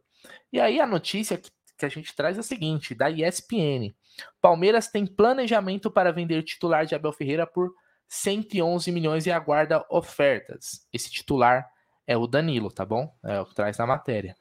[0.52, 3.94] E aí a notícia que, que a gente traz é a seguinte, da ESPN.
[4.40, 7.72] Palmeiras tem planejamento para vender titular de Abel Ferreira por
[8.08, 10.86] 111 milhões e aguarda ofertas.
[10.92, 11.66] Esse titular
[12.06, 13.12] é o Danilo, tá bom?
[13.24, 14.36] É o que traz na matéria.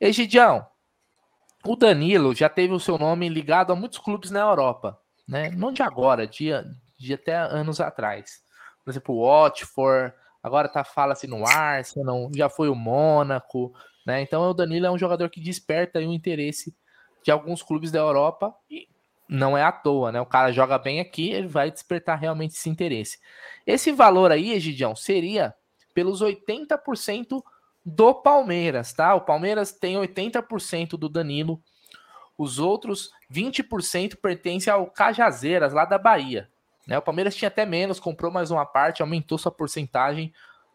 [0.00, 0.66] Egidião,
[1.64, 5.50] o Danilo já teve o seu nome ligado a muitos clubes na Europa, né?
[5.50, 6.50] Não de agora, de,
[6.98, 8.42] de até anos atrás.
[8.84, 13.72] Por exemplo, o Watford, agora tá fala-se no Arsenal, já foi o Mônaco,
[14.06, 14.22] né?
[14.22, 16.74] Então o Danilo é um jogador que desperta o interesse
[17.22, 18.88] de alguns clubes da Europa e
[19.28, 20.20] não é à toa, né?
[20.20, 23.18] O cara joga bem aqui, ele vai despertar realmente esse interesse.
[23.66, 25.54] Esse valor aí, Egidião, seria
[25.98, 27.42] pelos 80%
[27.84, 29.16] do Palmeiras, tá?
[29.16, 31.60] O Palmeiras tem 80% do Danilo,
[32.38, 36.48] os outros 20% pertencem ao Cajazeiras, lá da Bahia.
[36.86, 36.96] Né?
[36.96, 40.32] O Palmeiras tinha até menos, comprou mais uma parte, aumentou sua porcentagem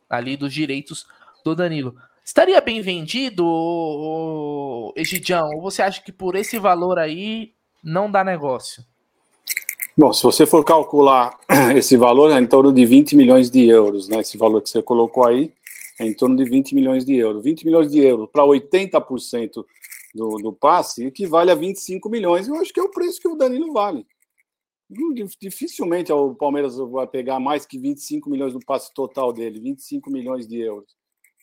[0.09, 1.07] ali dos direitos
[1.41, 1.95] do Danilo.
[2.21, 5.51] Estaria bem vendido, Egidião?
[5.55, 8.83] Ou você acha que por esse valor aí não dá negócio?
[9.95, 11.39] Bom, se você for calcular
[11.77, 14.21] esse valor, é em torno de 20 milhões de euros, né?
[14.21, 15.53] Esse valor que você colocou aí
[15.99, 17.43] é em torno de 20 milhões de euros.
[17.43, 19.63] 20 milhões de euros para 80%
[20.15, 22.47] do, do passe equivale a 25 milhões.
[22.47, 24.03] Eu acho que é o preço que o Danilo vale.
[25.39, 30.47] Dificilmente o Palmeiras vai pegar mais que 25 milhões do passe total dele, 25 milhões
[30.47, 30.95] de euros.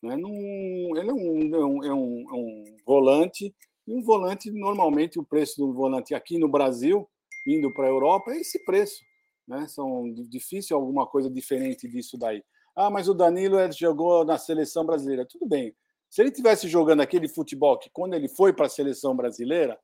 [0.02, 0.16] Né?
[0.16, 3.54] Num, ele é um, é, um, é, um, é um volante,
[3.86, 7.08] e um volante, normalmente, o preço do volante aqui no Brasil
[7.46, 9.02] indo para a Europa é esse preço.
[9.46, 9.66] Né?
[9.68, 12.42] São difícil alguma coisa diferente disso daí.
[12.74, 15.26] Ah, mas o Danilo jogou na seleção brasileira.
[15.26, 15.74] Tudo bem.
[16.08, 19.78] Se ele tivesse jogando aquele futebol que quando ele foi para a seleção brasileira,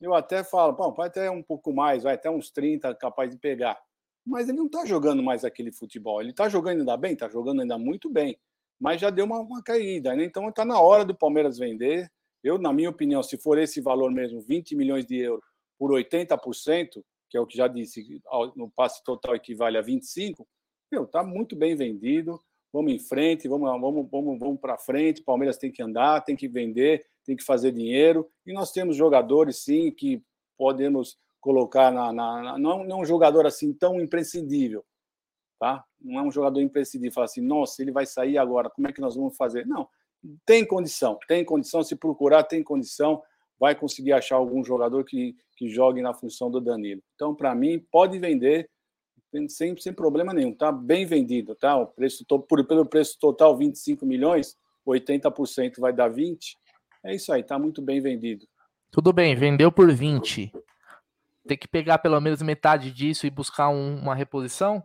[0.00, 3.38] eu até falo, bom, vai até um pouco mais, vai até uns 30 capaz de
[3.38, 3.78] pegar.
[4.26, 6.20] Mas ele não está jogando mais aquele futebol.
[6.20, 8.38] Ele está jogando ainda bem, está jogando ainda muito bem,
[8.80, 10.14] mas já deu uma, uma caída.
[10.14, 10.24] Né?
[10.24, 12.10] Então está na hora do Palmeiras vender.
[12.42, 15.44] Eu, na minha opinião, se for esse valor mesmo, 20 milhões de euros,
[15.84, 18.22] por 80%, que é o que já disse,
[18.56, 20.46] no passe total equivale a 25%,
[21.04, 22.40] está muito bem vendido.
[22.72, 25.22] Vamos em frente, vamos, vamos, vamos, vamos para frente.
[25.22, 28.26] Palmeiras tem que andar, tem que vender, tem que fazer dinheiro.
[28.46, 30.24] E nós temos jogadores, sim, que
[30.56, 32.10] podemos colocar na.
[32.10, 34.82] na, na não, não é um jogador assim tão imprescindível,
[35.60, 35.84] tá?
[36.00, 37.12] Não é um jogador imprescindível.
[37.12, 39.66] Falar assim, nossa, ele vai sair agora, como é que nós vamos fazer?
[39.66, 39.86] Não,
[40.46, 41.82] tem condição, tem condição.
[41.82, 43.22] Se procurar, tem condição
[43.58, 47.02] vai conseguir achar algum jogador que, que jogue na função do Danilo.
[47.14, 48.68] Então, para mim, pode vender
[49.48, 50.54] sem, sem problema nenhum.
[50.54, 51.76] Tá bem vendido, tá?
[51.76, 56.56] O preço por, pelo preço total 25 milhões, 80% vai dar 20.
[57.04, 58.46] É isso aí, tá muito bem vendido.
[58.90, 60.52] Tudo bem, vendeu por 20.
[61.46, 64.82] Tem que pegar pelo menos metade disso e buscar um, uma reposição?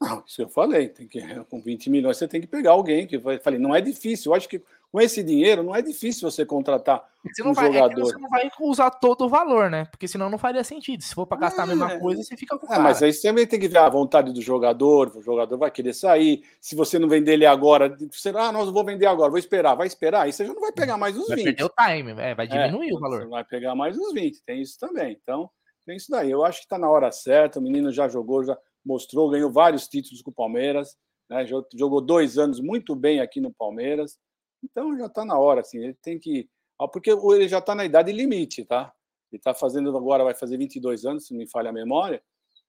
[0.00, 3.18] Não, isso eu falei, tem que, com 20 milhões você tem que pegar alguém que
[3.18, 3.38] vai.
[3.38, 4.30] Falei, não é difícil.
[4.30, 8.00] Eu acho que com esse dinheiro não é difícil você contratar você um vai, jogador.
[8.00, 9.84] É você não vai usar todo o valor, né?
[9.86, 11.02] Porque senão não faria sentido.
[11.02, 11.98] Se for para gastar é, a mesma é.
[11.98, 14.40] coisa, você fica com é, Mas aí você também tem que ver a vontade do
[14.40, 15.14] jogador.
[15.16, 16.42] O jogador vai querer sair.
[16.60, 19.86] Se você não vender ele agora, você, ah, nós vou vender agora, vou esperar, vai
[19.86, 20.22] esperar.
[20.22, 21.44] Aí você já não vai pegar mais os vai 20.
[21.44, 23.22] Vai perder o time, é, vai diminuir o valor.
[23.22, 24.42] Você vai pegar mais os 20.
[24.44, 25.18] Tem isso também.
[25.20, 25.50] Então,
[25.84, 26.30] tem isso daí.
[26.30, 27.58] Eu acho que está na hora certa.
[27.58, 30.96] O menino já jogou, já mostrou, ganhou vários títulos com o Palmeiras,
[31.28, 31.44] né?
[31.46, 34.16] jogou dois anos muito bem aqui no Palmeiras.
[34.62, 36.48] Então já está na hora, assim, ele tem que.
[36.92, 38.92] Porque ele já está na idade limite, tá?
[39.30, 42.22] Ele está fazendo agora, vai fazer 22 anos, se não me falha a memória.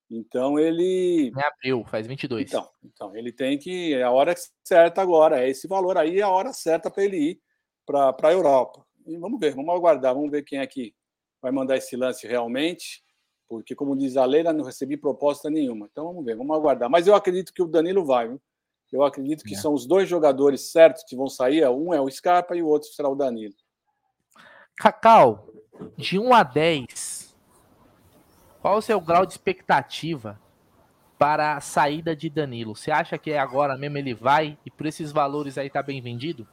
[0.10, 1.32] Então ele.
[1.36, 2.48] Em abril, faz 22.
[2.48, 3.94] Então, então ele tem que.
[3.94, 4.34] É a hora
[4.64, 7.42] certa agora, é esse valor aí, é a hora certa para ele ir
[7.86, 8.86] para a Europa.
[9.06, 10.94] E vamos ver, vamos aguardar, vamos ver quem é que
[11.42, 13.04] vai mandar esse lance realmente
[13.50, 15.90] porque, como diz a Leila, não recebi proposta nenhuma.
[15.92, 16.88] Então vamos ver, vamos aguardar.
[16.88, 18.28] Mas eu acredito que o Danilo vai.
[18.28, 18.40] Viu?
[18.92, 19.58] Eu acredito que é.
[19.58, 21.68] são os dois jogadores certos que vão sair.
[21.70, 23.54] Um é o Scarpa e o outro será o Danilo.
[24.76, 25.50] Cacau,
[25.98, 27.36] de 1 a 10,
[28.62, 30.40] qual o seu grau de expectativa
[31.18, 32.76] para a saída de Danilo?
[32.76, 36.02] Você acha que é agora mesmo ele vai e por esses valores aí tá bem
[36.02, 36.48] vendido?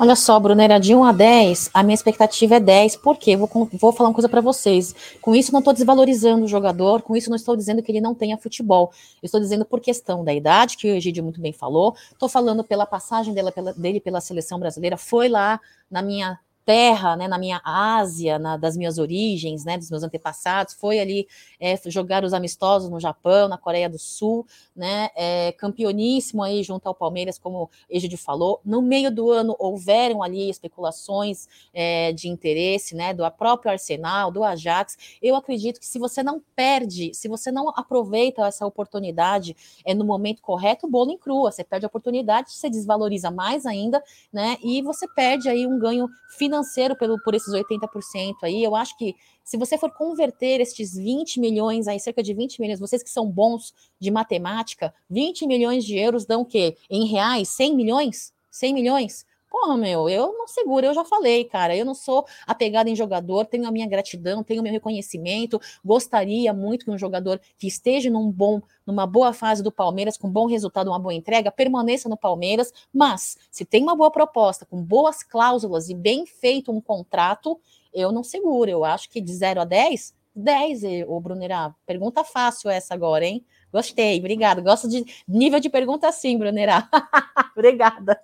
[0.00, 3.92] Olha só, Brunera, de 1 a 10, a minha expectativa é 10, porque vou, vou
[3.92, 4.94] falar uma coisa para vocês.
[5.20, 8.14] Com isso, não estou desvalorizando o jogador, com isso, não estou dizendo que ele não
[8.14, 8.92] tenha futebol.
[9.20, 11.96] estou dizendo por questão da idade, que o Egídio muito bem falou.
[12.12, 14.96] Estou falando pela passagem dele pela, dele pela seleção brasileira.
[14.96, 16.38] Foi lá na minha
[16.68, 21.26] terra, né, na minha Ásia, na, das minhas origens, né, dos meus antepassados, foi ali
[21.58, 24.46] é, jogar os amistosos no Japão, na Coreia do Sul,
[24.76, 28.60] né, é, campeoníssimo aí junto ao Palmeiras, como o Egidio falou.
[28.62, 34.44] No meio do ano houveram ali especulações é, de interesse, né, do próprio Arsenal, do
[34.44, 34.98] Ajax.
[35.22, 39.56] Eu acredito que se você não perde, se você não aproveita essa oportunidade
[39.86, 44.04] é no momento correto, bolo em crua, você perde a oportunidade, você desvaloriza mais ainda,
[44.30, 46.06] né, e você perde aí um ganho
[46.36, 48.62] financeiro financeiro pelo, por esses 80% aí.
[48.62, 52.80] Eu acho que se você for converter estes 20 milhões, aí cerca de 20 milhões,
[52.80, 56.76] vocês que são bons de matemática, 20 milhões de euros dão o quê?
[56.90, 58.32] Em reais, 100 milhões?
[58.50, 59.26] 100 milhões?
[59.50, 63.46] Porra, meu, eu não seguro, eu já falei, cara, eu não sou apegada em jogador,
[63.46, 68.10] tenho a minha gratidão, tenho o meu reconhecimento, gostaria muito que um jogador que esteja
[68.10, 72.16] num bom, numa boa fase do Palmeiras, com bom resultado, uma boa entrega, permaneça no
[72.16, 77.58] Palmeiras, mas se tem uma boa proposta, com boas cláusulas e bem feito um contrato,
[77.92, 82.68] eu não seguro, eu acho que de 0 a 10, 10, o Brunerá, pergunta fácil
[82.68, 83.44] essa agora, hein?
[83.72, 84.60] Gostei, obrigada.
[84.60, 86.88] Gosto de nível de pergunta assim, Brunerá.
[87.56, 88.18] Obrigada.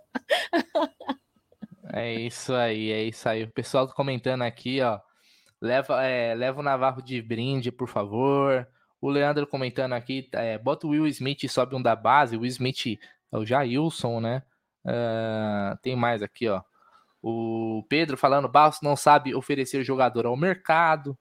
[1.93, 3.45] É isso aí, é isso aí.
[3.45, 4.99] O pessoal comentando aqui, ó.
[5.61, 8.67] Leva, é, leva o Navarro de brinde, por favor.
[9.01, 12.37] O Leandro comentando aqui, é, bota o Will Smith e sobe um da base.
[12.37, 12.99] O Will Smith
[13.33, 14.43] é o Jailson, né?
[14.85, 16.63] Uh, tem mais aqui, ó.
[17.23, 21.17] O Pedro falando, Barros não sabe oferecer jogador ao mercado.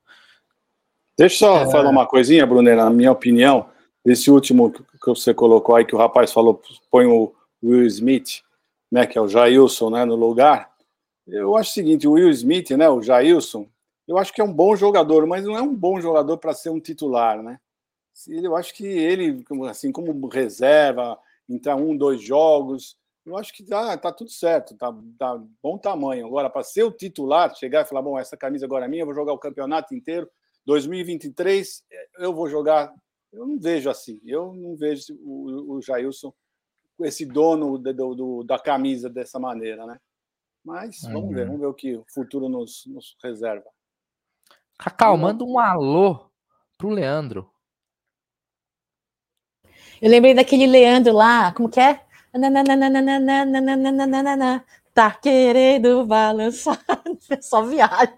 [1.17, 1.71] Deixa eu só é...
[1.71, 3.69] falar uma coisinha, Brunera, na minha opinião,
[4.05, 7.33] esse último que você colocou aí, que o rapaz falou, põe o
[7.63, 8.41] Will Smith,
[8.91, 10.71] né, que é o Jailson, né, no lugar.
[11.25, 13.67] Eu acho o seguinte, o Will Smith, né, o Jailson,
[14.07, 16.69] eu acho que é um bom jogador, mas não é um bom jogador para ser
[16.69, 17.59] um titular, né?
[18.27, 21.17] Eu acho que ele, assim, como reserva,
[21.49, 26.27] entrar um, dois jogos, eu acho que tá, tá tudo certo, tá, tá bom tamanho.
[26.27, 29.05] Agora, para ser o titular, chegar e falar, bom, essa camisa agora é minha, eu
[29.05, 30.29] vou jogar o campeonato inteiro,
[30.65, 31.83] 2023
[32.19, 32.93] eu vou jogar.
[33.33, 36.31] Eu não vejo assim, eu não vejo o, o Jailson,
[37.01, 39.99] esse dono do, do, da camisa dessa maneira, né?
[40.63, 41.33] Mas vamos uhum.
[41.33, 43.69] ver, vamos ver o que o futuro nos, nos reserva.
[44.77, 46.29] Cacau, manda um alô
[46.77, 47.51] pro Leandro.
[50.01, 52.05] Eu lembrei daquele Leandro lá, como que é?
[54.93, 56.79] Tá querendo balançar,
[57.41, 58.15] só viagem.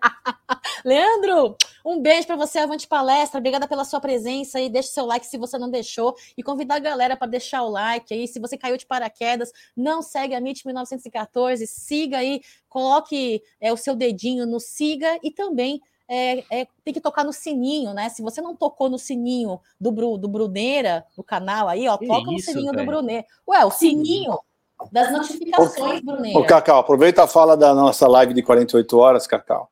[0.84, 3.40] Leandro, um beijo para você, Avante Palestra.
[3.40, 4.70] Obrigada pela sua presença aí.
[4.70, 8.14] Deixa seu like se você não deixou e convidar a galera para deixar o like
[8.14, 8.28] aí.
[8.28, 13.78] Se você caiu de paraquedas, não segue a MIT 1914, siga aí, coloque é, o
[13.78, 18.10] seu dedinho no siga e também é, é, tem que tocar no sininho, né?
[18.10, 22.06] Se você não tocou no sininho do, Bru, do Bruneira, do canal aí, ó, que
[22.08, 22.86] toca isso, no sininho véio.
[22.86, 23.26] do Bruneira.
[23.48, 24.38] Ué, o sininho
[24.92, 26.40] das notificações, Bruneira.
[26.40, 29.70] Ô, Cacau, aproveita a fala da nossa live de 48 horas, Cacau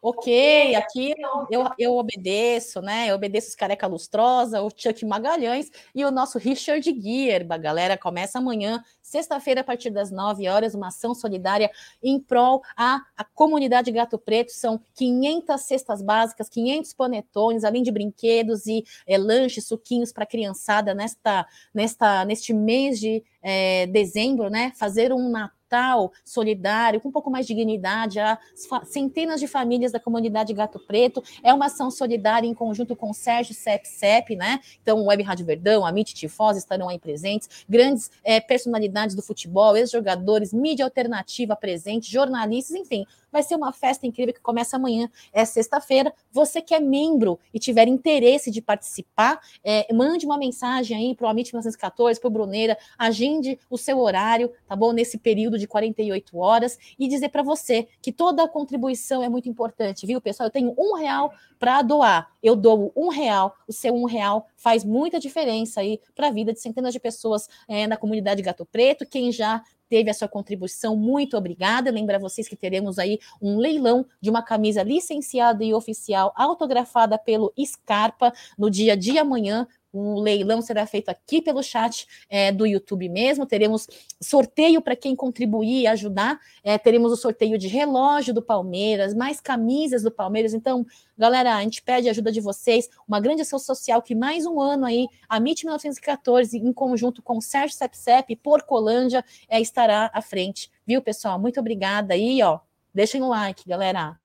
[0.00, 1.14] ok, aqui
[1.50, 3.10] eu, eu obedeço, né?
[3.10, 7.44] Eu obedeço os careca lustrosa, o Chuck Magalhães e o nosso Richard Gear.
[7.58, 11.70] Galera, começa amanhã, sexta-feira, a partir das 9 horas, uma ação solidária
[12.02, 14.52] em prol à, à comunidade Gato Preto.
[14.52, 20.94] São 500 cestas básicas, 500 panetones, além de brinquedos e é, lanches, suquinhos para criançada
[20.94, 24.72] nesta, nesta, neste mês de é, dezembro, né?
[24.76, 28.38] Fazer um Natal Natal solidário, com um pouco mais de dignidade, a
[28.84, 31.22] centenas de famílias da comunidade Gato Preto.
[31.42, 34.60] É uma ação solidária em conjunto com o Sérgio CEP-CEP, né?
[34.80, 39.22] Então, o Web Rádio Verdão, a MIT Tifós estarão aí presentes, grandes é, personalidades do
[39.22, 45.10] futebol, ex-jogadores, mídia alternativa presente, jornalistas, enfim, Vai ser uma festa incrível que começa amanhã,
[45.32, 46.12] é sexta-feira.
[46.30, 51.26] Você que é membro e tiver interesse de participar, é, mande uma mensagem aí para
[51.26, 54.92] o Amit 1914, para o Bruneira, agende o seu horário, tá bom?
[54.92, 59.48] Nesse período de 48 horas e dizer para você que toda a contribuição é muito
[59.48, 60.46] importante, viu, pessoal?
[60.46, 62.30] Eu tenho um real para doar.
[62.42, 66.52] Eu dou um real, o seu um real faz muita diferença aí para a vida
[66.52, 69.06] de centenas de pessoas é, na comunidade Gato Preto.
[69.06, 71.90] Quem já teve a sua contribuição, muito obrigada.
[71.90, 77.52] Lembra vocês que teremos aí um leilão de uma camisa licenciada e oficial autografada pelo
[77.64, 79.66] Scarpa no dia de amanhã,
[79.96, 83.46] o leilão será feito aqui pelo chat é, do YouTube mesmo.
[83.46, 83.86] Teremos
[84.20, 86.38] sorteio para quem contribuir e ajudar.
[86.62, 90.52] É, teremos o sorteio de relógio do Palmeiras, mais camisas do Palmeiras.
[90.52, 90.84] Então,
[91.16, 92.88] galera, a gente pede a ajuda de vocês.
[93.08, 97.38] Uma grande ação social que mais um ano aí, a MIT 1914, em conjunto com
[97.38, 100.70] o Sérgio Sepsep e Porcolândia, é, estará à frente.
[100.86, 101.38] Viu, pessoal?
[101.38, 102.60] Muito obrigada aí, ó.
[102.94, 104.18] Deixem o like, galera.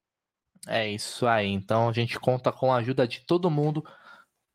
[0.66, 1.48] É isso aí.
[1.48, 3.84] Então a gente conta com a ajuda de todo mundo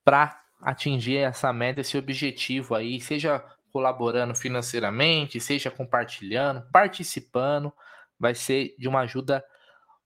[0.03, 3.41] para atingir essa meta, esse objetivo aí, seja
[3.72, 7.72] colaborando financeiramente, seja compartilhando, participando,
[8.20, 9.41] vai ser de uma ajuda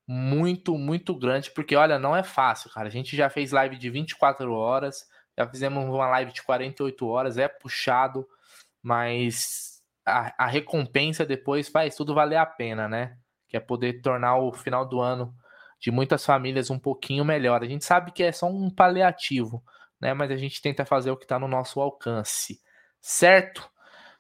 [0.07, 2.87] muito, muito grande, porque olha, não é fácil, cara.
[2.87, 5.03] A gente já fez live de 24 horas,
[5.35, 8.27] já fizemos uma live de 48 horas, é puxado,
[8.83, 13.17] mas a, a recompensa depois faz tudo valer a pena, né?
[13.49, 15.33] Que é poder tornar o final do ano
[15.79, 17.63] de muitas famílias um pouquinho melhor.
[17.63, 19.63] A gente sabe que é só um paliativo,
[20.01, 20.13] né?
[20.13, 22.59] Mas a gente tenta fazer o que está no nosso alcance,
[22.99, 23.69] certo?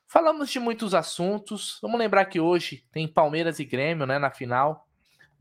[0.07, 1.79] Falamos de muitos assuntos.
[1.81, 4.19] Vamos lembrar que hoje tem Palmeiras e Grêmio, né?
[4.19, 4.87] Na final,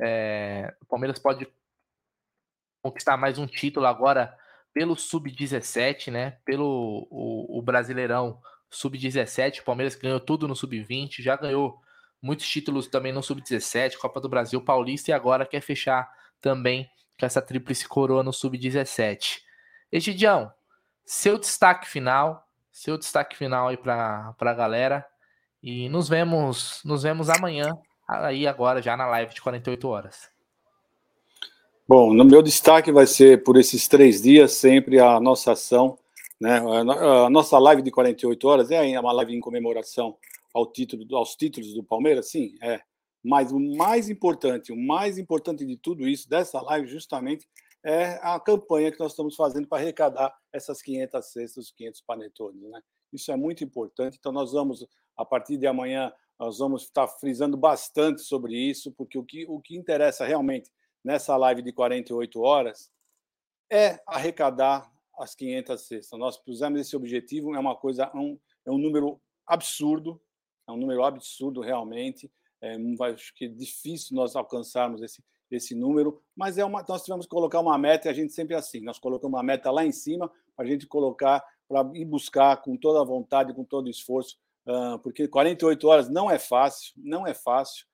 [0.01, 0.75] é...
[0.81, 1.47] o Palmeiras pode
[2.83, 4.35] conquistar mais um título agora
[4.73, 6.39] pelo sub-17, né?
[6.45, 9.61] Pelo o, o Brasileirão sub-17.
[9.61, 11.81] O Palmeiras ganhou tudo no sub-20, já ganhou
[12.23, 16.09] muitos títulos também no sub-17, Copa do Brasil, Paulista e agora quer fechar
[16.41, 16.89] também
[17.19, 19.41] com essa tríplice coroa no sub-17.
[19.93, 20.53] Egidião,
[21.05, 25.07] seu destaque final, seu destaque final aí para a galera.
[25.63, 27.77] E nos vemos, nos vemos amanhã,
[28.09, 30.31] aí agora já na live de 48 horas.
[31.87, 35.99] Bom, no meu destaque vai ser por esses três dias sempre a nossa ação,
[36.41, 36.59] né?
[37.27, 40.17] A nossa live de 48 horas é uma live em comemoração
[40.55, 42.81] ao título, aos títulos do Palmeiras, sim, é.
[43.23, 47.47] Mas o mais importante, o mais importante de tudo isso, dessa live, justamente,
[47.85, 52.63] é a campanha que nós estamos fazendo para arrecadar essas 500 cestas, 500 panetones.
[52.63, 52.81] Né?
[53.13, 54.17] Isso é muito importante.
[54.19, 59.19] Então, nós vamos, a partir de amanhã, Nós vamos estar frisando bastante sobre isso, porque
[59.19, 60.71] o que, o que interessa realmente
[61.05, 62.91] nessa live de 48 horas
[63.71, 66.19] é arrecadar as 500 cestas.
[66.19, 70.19] Nós pusemos esse objetivo, é uma coisa, um, é um número absurdo,
[70.67, 72.33] é um número absurdo realmente.
[72.63, 77.27] É, acho que é difícil nós alcançarmos esse, esse número, mas é uma, nós tivemos
[77.27, 78.81] que colocar uma meta e a gente sempre é assim.
[78.81, 82.77] Nós colocamos uma meta lá em cima para a gente colocar, para ir buscar com
[82.77, 84.39] toda a vontade, com todo o esforço,
[85.03, 87.87] porque 48 horas não é fácil, não é fácil.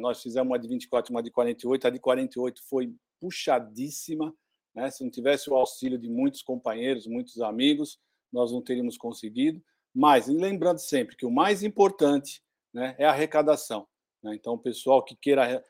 [0.00, 4.34] Nós fizemos uma de 24, uma de 48, a de 48 foi puxadíssima.
[4.74, 4.90] Né?
[4.90, 7.98] Se não tivesse o auxílio de muitos companheiros, muitos amigos,
[8.32, 9.62] nós não teríamos conseguido.
[9.94, 13.86] Mas, lembrando sempre que o mais importante né, é a arrecadação.
[14.22, 14.34] Né?
[14.34, 15.64] Então, o pessoal que queira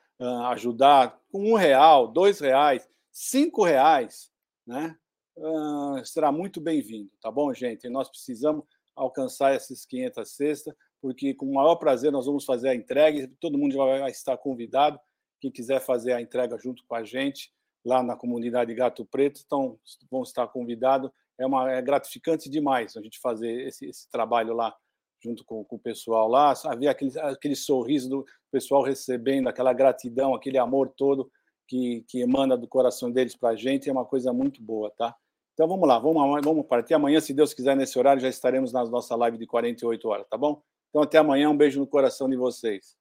[0.51, 4.31] ajudar com um real, dois reais, cinco reais,
[4.67, 4.97] né,
[5.37, 7.87] uh, será muito bem-vindo, tá bom, gente?
[7.87, 8.65] E nós precisamos
[8.95, 13.57] alcançar essas 500 cestas, porque com o maior prazer nós vamos fazer a entrega, todo
[13.57, 15.01] mundo vai estar convidado,
[15.41, 17.51] quem quiser fazer a entrega junto com a gente,
[17.85, 19.79] lá na comunidade Gato Preto, então
[20.11, 21.11] vão estar convidados.
[21.39, 24.77] É, uma, é gratificante demais a gente fazer esse, esse trabalho lá
[25.23, 26.55] junto com, com, o pessoal lá.
[26.67, 31.31] Havia aquele, aquele sorriso do pessoal recebendo, aquela gratidão, aquele amor todo
[31.69, 33.89] que, que emana do coração deles para a gente.
[33.89, 35.15] É uma coisa muito boa, tá?
[35.55, 36.95] Então vamos lá, vamos, vamos partir.
[36.95, 40.37] Amanhã, se Deus quiser, nesse horário, já estaremos na nossa live de 48 horas, tá
[40.37, 40.63] bom?
[40.89, 42.97] Então até amanhã, um beijo no coração de vocês.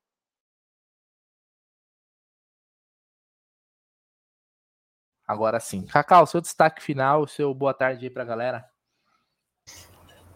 [5.26, 5.86] Agora sim.
[5.86, 8.79] Cacau, seu destaque final, seu boa tarde aí para a galera.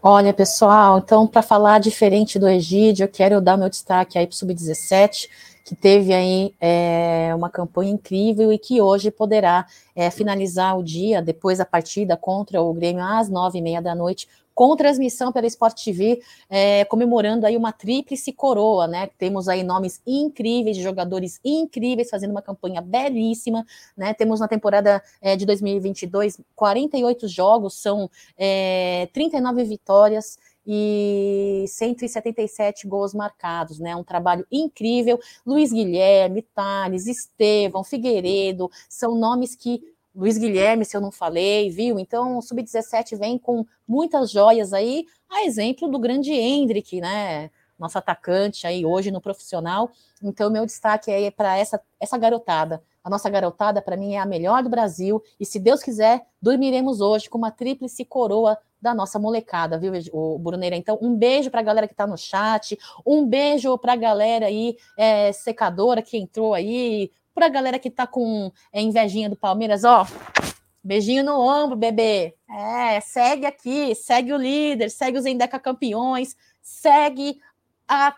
[0.06, 4.34] Olha, pessoal, então, para falar diferente do Egídio, eu quero dar meu destaque aí para
[4.34, 5.30] o Sub-17,
[5.64, 11.22] que teve aí é, uma campanha incrível e que hoje poderá é, finalizar o dia,
[11.22, 15.48] depois da partida contra o Grêmio, às nove e meia da noite, com transmissão pela
[15.48, 19.10] Sport TV, é, comemorando aí uma tríplice coroa, né?
[19.18, 23.66] Temos aí nomes incríveis, jogadores incríveis, fazendo uma campanha belíssima,
[23.98, 24.14] né?
[24.14, 33.14] Temos na temporada é, de 2022 48 jogos, são é, 39 vitórias e 177 gols
[33.14, 33.96] marcados, né?
[33.96, 35.20] Um trabalho incrível.
[35.46, 39.82] Luiz Guilherme, Thales, Estevão, Figueiredo, são nomes que
[40.16, 41.98] Luiz Guilherme, se eu não falei, viu?
[41.98, 47.50] Então, o Sub-17 vem com muitas joias aí, a exemplo do grande Hendrick, né?
[47.80, 49.90] Nosso atacante aí hoje no profissional.
[50.22, 52.84] Então, meu destaque é para essa, essa garotada.
[53.04, 55.22] A nossa garotada, para mim, é a melhor do Brasil.
[55.40, 60.38] E se Deus quiser, dormiremos hoje com uma tríplice coroa da nossa molecada, viu, o
[60.38, 60.76] Bruneira?
[60.76, 64.48] Então, um beijo para a galera que está no chat, um beijo para a galera
[64.48, 69.38] aí, é, secadora que entrou aí, para a galera que tá com é, invejinha do
[69.38, 70.06] Palmeiras, ó,
[70.84, 72.36] beijinho no ombro, bebê.
[72.50, 77.40] É, segue aqui, segue o líder, segue os Endeca campeões, segue
[77.88, 78.14] a,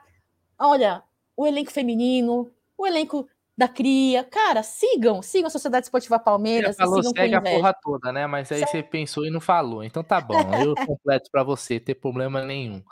[0.57, 1.03] olha,
[1.37, 4.23] o elenco feminino, o elenco da cria.
[4.23, 6.75] Cara, sigam, sigam a Sociedade Esportiva Palmeiras.
[6.75, 8.27] Você falou segue a porra toda, né?
[8.27, 9.83] Mas aí você pensou e não falou.
[9.83, 12.83] Então tá bom, eu completo para você, ter problema nenhum.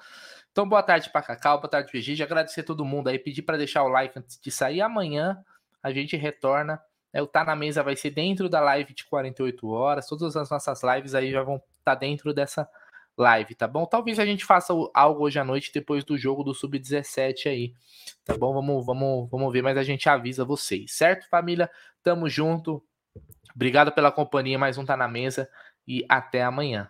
[0.52, 3.58] Então boa tarde para Cacau, boa tarde Vigília, agradecer a todo mundo aí, pedir para
[3.58, 5.44] deixar o like antes de sair amanhã
[5.82, 6.82] a gente retorna.
[7.12, 10.08] É, o Tá na Mesa vai ser dentro da live de 48 horas.
[10.08, 12.68] Todas as nossas lives aí já vão estar tá dentro dessa
[13.18, 13.86] live, tá bom?
[13.86, 17.74] Talvez a gente faça algo hoje à noite depois do jogo do Sub-17 aí,
[18.26, 18.54] tá bom?
[18.54, 21.70] Vamos, vamos, vamos ver, mas a gente avisa vocês, certo, família?
[22.02, 22.84] Tamo junto.
[23.56, 25.50] Obrigado pela companhia, mais um Tá na Mesa
[25.88, 26.90] e até amanhã.